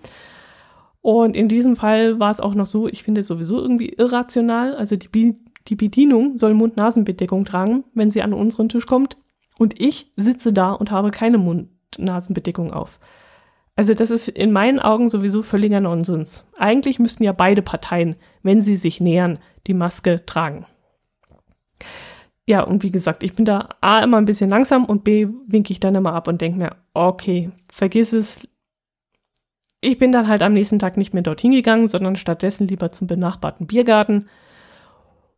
Und 1.01 1.35
in 1.35 1.47
diesem 1.47 1.75
Fall 1.75 2.19
war 2.19 2.31
es 2.31 2.39
auch 2.39 2.55
noch 2.55 2.65
so, 2.65 2.87
ich 2.87 3.03
finde 3.03 3.21
es 3.21 3.27
sowieso 3.27 3.59
irgendwie 3.59 3.89
irrational. 3.89 4.75
Also 4.75 4.95
die, 4.95 5.35
die 5.67 5.75
Bedienung 5.75 6.37
soll 6.37 6.55
Mund-Nasen-Bedeckung 6.55 7.45
tragen, 7.45 7.83
wenn 7.93 8.09
sie 8.09 8.23
an 8.23 8.33
unseren 8.33 8.69
Tisch 8.69 8.87
kommt. 8.87 9.17
Und 9.57 9.79
ich 9.79 10.11
sitze 10.15 10.51
da 10.51 10.71
und 10.71 10.91
habe 10.91 11.11
keine 11.11 11.37
Mund-Nasen-Bedeckung 11.97 12.73
auf. 12.73 12.99
Also 13.75 13.93
das 13.93 14.09
ist 14.09 14.29
in 14.29 14.53
meinen 14.53 14.79
Augen 14.79 15.09
sowieso 15.09 15.43
völliger 15.43 15.81
Nonsens. 15.81 16.47
Eigentlich 16.57 16.97
müssten 16.99 17.23
ja 17.23 17.33
beide 17.33 17.61
Parteien, 17.61 18.15
wenn 18.41 18.61
sie 18.61 18.77
sich 18.77 19.01
nähern, 19.01 19.39
die 19.67 19.73
Maske 19.73 20.25
tragen. 20.25 20.65
Ja, 22.47 22.61
und 22.61 22.83
wie 22.83 22.91
gesagt, 22.91 23.23
ich 23.23 23.35
bin 23.35 23.43
da 23.43 23.69
A 23.81 23.99
immer 23.99 24.17
ein 24.17 24.25
bisschen 24.25 24.49
langsam 24.49 24.85
und 24.85 25.03
B 25.03 25.27
winke 25.47 25.73
ich 25.73 25.79
dann 25.79 25.95
immer 25.95 26.13
ab 26.13 26.27
und 26.27 26.39
denke 26.41 26.59
mir, 26.59 26.75
okay, 26.93 27.51
vergiss 27.71 28.13
es. 28.13 28.47
Ich 29.81 29.97
bin 29.97 30.11
dann 30.11 30.27
halt 30.27 30.41
am 30.41 30.53
nächsten 30.53 30.79
Tag 30.79 30.95
nicht 30.95 31.13
mehr 31.13 31.23
dorthin 31.23 31.51
gegangen, 31.51 31.87
sondern 31.87 32.15
stattdessen 32.15 32.67
lieber 32.67 32.91
zum 32.91 33.07
benachbarten 33.07 33.67
Biergarten, 33.67 34.27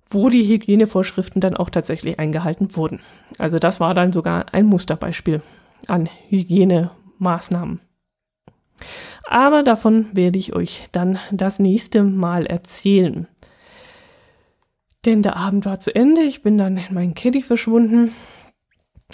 wo 0.09 0.29
die 0.29 0.47
Hygienevorschriften 0.47 1.41
dann 1.41 1.57
auch 1.57 1.69
tatsächlich 1.69 2.19
eingehalten 2.19 2.75
wurden. 2.75 2.99
Also 3.39 3.57
das 3.57 3.79
war 3.79 3.93
dann 3.93 4.13
sogar 4.13 4.53
ein 4.53 4.65
Musterbeispiel 4.65 5.41
an 5.89 6.09
Hygienemaßnahmen. 6.29 7.81
Aber 9.27 9.63
davon 9.63 10.07
werde 10.13 10.39
ich 10.39 10.53
euch 10.53 10.87
dann 10.91 11.19
das 11.31 11.59
nächste 11.59 12.03
Mal 12.03 12.45
erzählen. 12.45 13.27
Denn 15.05 15.21
der 15.21 15.35
Abend 15.35 15.65
war 15.65 15.79
zu 15.79 15.93
Ende, 15.93 16.21
ich 16.21 16.43
bin 16.43 16.57
dann 16.57 16.77
in 16.77 16.93
meinen 16.93 17.13
Caddy 17.13 17.41
verschwunden, 17.41 18.11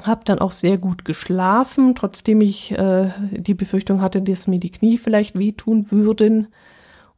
habe 0.01 0.25
dann 0.25 0.39
auch 0.39 0.51
sehr 0.51 0.77
gut 0.77 1.05
geschlafen, 1.05 1.93
trotzdem 1.95 2.41
ich 2.41 2.71
äh, 2.71 3.11
die 3.31 3.53
Befürchtung 3.53 4.01
hatte, 4.01 4.21
dass 4.21 4.47
mir 4.47 4.59
die 4.59 4.71
Knie 4.71 4.97
vielleicht 4.97 5.37
wehtun 5.37 5.91
würden 5.91 6.47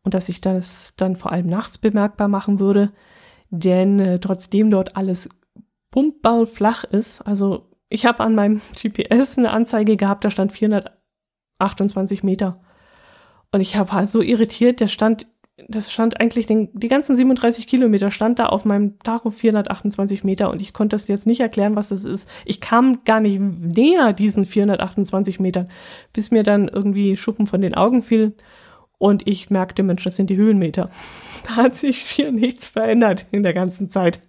und 0.03 0.14
dass 0.14 0.30
ich 0.30 0.41
das 0.41 0.93
dann 0.97 1.16
vor 1.16 1.32
allem 1.32 1.47
nachts 1.47 1.78
bemerkbar 1.78 2.28
machen 2.28 2.60
würde. 2.60 2.91
Denn 3.49 3.99
äh, 3.99 4.20
trotzdem 4.20 4.72
dort 4.72 4.97
alles 4.97 5.30
pumpballflach 5.91 6.84
ist, 6.84 7.22
also 7.22 7.70
ich 7.95 8.05
habe 8.05 8.23
an 8.23 8.35
meinem 8.35 8.61
GPS 8.79 9.37
eine 9.37 9.51
Anzeige 9.51 9.95
gehabt, 9.97 10.25
da 10.25 10.29
stand 10.29 10.51
428 10.51 12.23
Meter. 12.23 12.61
Und 13.51 13.61
ich 13.61 13.77
war 13.77 14.05
so 14.05 14.21
irritiert, 14.21 14.81
der 14.81 14.87
stand 14.87 15.27
das 15.69 15.89
stand 15.89 16.19
eigentlich 16.19 16.47
den, 16.47 16.67
die 16.73 16.89
ganzen 16.89 17.15
37 17.15 17.65
Kilometer 17.65 18.11
stand 18.11 18.39
da 18.39 18.47
auf 18.47 18.65
meinem 18.65 18.99
Tacho 18.99 19.29
428 19.29 20.25
Meter 20.25 20.49
und 20.49 20.61
ich 20.61 20.73
konnte 20.73 20.95
das 20.95 21.07
jetzt 21.07 21.25
nicht 21.25 21.39
erklären, 21.39 21.77
was 21.77 21.89
das 21.89 22.03
ist. 22.03 22.29
Ich 22.43 22.59
kam 22.59 23.05
gar 23.05 23.21
nicht 23.21 23.39
näher 23.39 24.11
diesen 24.11 24.45
428 24.45 25.39
Metern, 25.39 25.69
bis 26.11 26.29
mir 26.29 26.43
dann 26.43 26.67
irgendwie 26.67 27.15
Schuppen 27.15 27.47
von 27.47 27.61
den 27.61 27.73
Augen 27.73 28.01
fiel 28.01 28.33
und 28.97 29.25
ich 29.27 29.49
merkte, 29.49 29.81
Mensch, 29.81 30.03
das 30.03 30.17
sind 30.17 30.29
die 30.29 30.37
Höhenmeter. 30.37 30.89
Da 31.47 31.57
hat 31.57 31.75
sich 31.75 31.99
hier 31.99 32.31
nichts 32.31 32.69
verändert 32.69 33.27
in 33.31 33.43
der 33.43 33.53
ganzen 33.53 33.89
Zeit. 33.89 34.19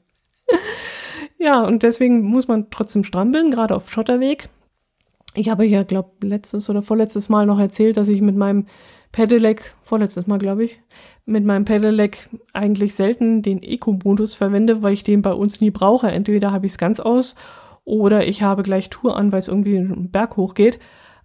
Ja, 1.39 1.65
und 1.65 1.83
deswegen 1.83 2.23
muss 2.23 2.49
man 2.49 2.71
trotzdem 2.71 3.05
strampeln, 3.05 3.51
gerade 3.51 3.75
auf 3.75 3.91
Schotterweg. 3.91 4.49
Ich 5.35 5.51
habe 5.51 5.67
ja, 5.67 5.83
glaube 5.83 6.27
letztes 6.27 6.71
oder 6.71 6.83
vorletztes 6.83 7.29
Mal 7.29 7.47
noch 7.47 7.59
erzählt, 7.59 7.97
dass 7.97 8.09
ich 8.09 8.23
mit 8.23 8.37
meinem 8.37 8.67
Pedelec, 9.13 9.75
vorletztes 9.83 10.27
Mal 10.27 10.39
glaube 10.39 10.65
ich, 10.65 10.81
mit 11.27 11.45
meinem 11.45 11.65
Pedelec 11.65 12.29
eigentlich 12.53 12.95
selten 12.95 13.43
den 13.43 13.63
Eco-Modus 13.63 14.35
verwende, 14.35 14.83
weil 14.83 14.95
ich 14.95 15.05
den 15.05 15.23
bei 15.23 15.33
uns 15.33 15.61
nie 15.61 15.71
brauche. 15.71 16.09
Entweder 16.09 16.53
habe 16.53 16.67
ich 16.67 16.73
es 16.73 16.79
ganz 16.79 17.01
aus 17.01 17.37
oder 17.85 18.27
ich 18.27 18.43
habe 18.43 18.63
gleich 18.63 18.91
Tour 18.91 19.17
an, 19.17 19.33
weil 19.33 19.39
es 19.39 19.49
irgendwie 19.49 19.79
einen 19.79 20.11
Berg 20.11 20.37
hochgeht. 20.37 20.79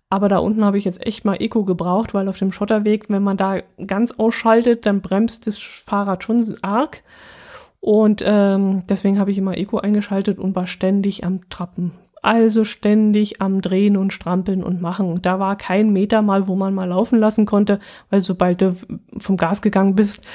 Aber 0.09 0.27
da 0.27 0.39
unten 0.39 0.65
habe 0.65 0.77
ich 0.77 0.83
jetzt 0.83 1.05
echt 1.05 1.23
mal 1.23 1.41
Eco 1.41 1.63
gebraucht, 1.63 2.13
weil 2.13 2.27
auf 2.27 2.37
dem 2.37 2.51
Schotterweg, 2.51 3.09
wenn 3.09 3.23
man 3.23 3.37
da 3.37 3.61
ganz 3.87 4.11
ausschaltet, 4.11 4.85
dann 4.85 5.01
bremst 5.01 5.47
das 5.47 5.57
Fahrrad 5.57 6.23
schon 6.23 6.57
arg. 6.61 7.01
Und 7.81 8.23
ähm, 8.25 8.83
deswegen 8.87 9.19
habe 9.19 9.31
ich 9.31 9.37
immer 9.37 9.57
Eco 9.57 9.79
eingeschaltet 9.79 10.39
und 10.39 10.55
war 10.55 10.67
ständig 10.67 11.25
am 11.25 11.49
Trappen 11.49 11.91
also 12.21 12.63
ständig 12.63 13.41
am 13.41 13.61
Drehen 13.61 13.97
und 13.97 14.13
Strampeln 14.13 14.63
und 14.63 14.81
Machen. 14.81 15.21
Da 15.21 15.39
war 15.39 15.55
kein 15.55 15.91
Meter 15.91 16.21
mal, 16.21 16.47
wo 16.47 16.55
man 16.55 16.73
mal 16.73 16.87
laufen 16.87 17.19
lassen 17.19 17.45
konnte, 17.45 17.79
weil 18.09 18.21
sobald 18.21 18.61
du 18.61 18.75
vom 19.17 19.37
Gas 19.37 19.61
gegangen 19.61 19.95
bist, 19.95 20.25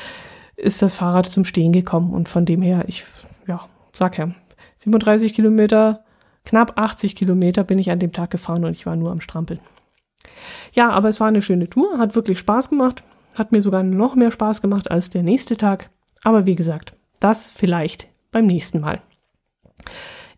ist 0.56 0.82
das 0.82 0.96
Fahrrad 0.96 1.26
zum 1.26 1.44
Stehen 1.44 1.72
gekommen. 1.72 2.12
Und 2.12 2.28
von 2.28 2.44
dem 2.44 2.62
her, 2.62 2.84
ich, 2.88 3.04
ja, 3.46 3.66
sag 3.92 4.18
ja, 4.18 4.30
37 4.78 5.32
Kilometer, 5.32 6.04
knapp 6.44 6.72
80 6.76 7.14
Kilometer 7.14 7.62
bin 7.62 7.78
ich 7.78 7.90
an 7.90 7.98
dem 7.98 8.12
Tag 8.12 8.30
gefahren 8.30 8.64
und 8.64 8.72
ich 8.72 8.86
war 8.86 8.96
nur 8.96 9.12
am 9.12 9.20
Strampeln. 9.20 9.60
Ja, 10.72 10.90
aber 10.90 11.08
es 11.08 11.20
war 11.20 11.28
eine 11.28 11.42
schöne 11.42 11.68
Tour, 11.68 11.98
hat 11.98 12.16
wirklich 12.16 12.38
Spaß 12.38 12.70
gemacht, 12.70 13.04
hat 13.34 13.52
mir 13.52 13.62
sogar 13.62 13.82
noch 13.82 14.16
mehr 14.16 14.32
Spaß 14.32 14.60
gemacht 14.60 14.90
als 14.90 15.10
der 15.10 15.22
nächste 15.22 15.56
Tag. 15.56 15.90
Aber 16.24 16.46
wie 16.46 16.56
gesagt, 16.56 16.95
das 17.20 17.50
vielleicht 17.50 18.08
beim 18.30 18.46
nächsten 18.46 18.80
Mal. 18.80 19.00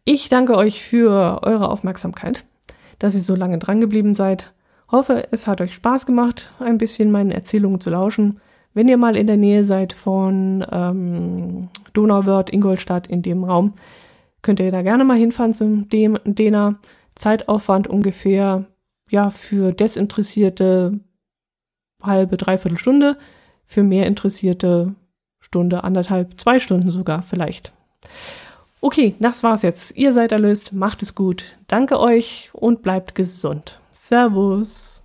Ich 0.05 0.29
danke 0.29 0.57
euch 0.57 0.83
für 0.83 1.43
eure 1.43 1.68
Aufmerksamkeit, 1.68 2.45
dass 2.99 3.14
ihr 3.14 3.20
so 3.20 3.35
lange 3.35 3.59
dran 3.59 3.81
geblieben 3.81 4.14
seid. 4.14 4.53
Hoffe, 4.91 5.29
es 5.33 5.47
hat 5.47 5.61
euch 5.61 5.74
Spaß 5.74 6.07
gemacht, 6.07 6.51
ein 6.61 6.79
bisschen 6.79 7.11
meinen 7.11 7.31
Erzählungen 7.31 7.81
zu 7.81 7.91
lauschen. 7.91 8.41
Wenn 8.72 8.89
ihr 8.89 8.97
mal 8.97 9.16
in 9.16 9.26
der 9.26 9.37
Nähe 9.37 9.64
seid 9.64 9.93
von 9.93 10.64
ähm, 10.70 11.68
Donauwörth, 11.93 12.51
Ingolstadt, 12.51 13.07
in 13.07 13.22
dem 13.22 13.45
Raum, 13.45 13.72
könnt 14.41 14.61
ihr 14.61 14.70
da 14.70 14.83
gerne 14.83 15.05
mal 15.05 15.18
hinfahren 15.18 15.55
zum 15.55 15.89
dem 15.89 16.18
Dena. 16.24 16.79
Zeitaufwand 17.14 17.89
ungefähr, 17.89 18.66
ja, 19.11 19.31
für 19.31 19.72
Desinteressierte 19.72 21.01
halbe, 22.03 22.37
dreiviertel 22.37 22.79
Stunde, 22.79 23.18
für 23.64 23.83
mehr 23.83 24.07
Interessierte 24.07 24.95
Stunde, 25.49 25.82
anderthalb, 25.82 26.38
zwei 26.38 26.59
Stunden 26.59 26.90
sogar 26.90 27.22
vielleicht. 27.22 27.72
Okay, 28.80 29.16
das 29.18 29.42
war's 29.42 29.62
jetzt. 29.62 29.96
Ihr 29.96 30.12
seid 30.12 30.30
erlöst, 30.30 30.72
macht 30.72 31.03
es 31.03 31.14
gut. 31.14 31.57
Danke 31.66 31.99
euch 31.99 32.51
und 32.53 32.82
bleibt 32.82 33.14
gesund. 33.14 33.80
Servus. 33.90 34.97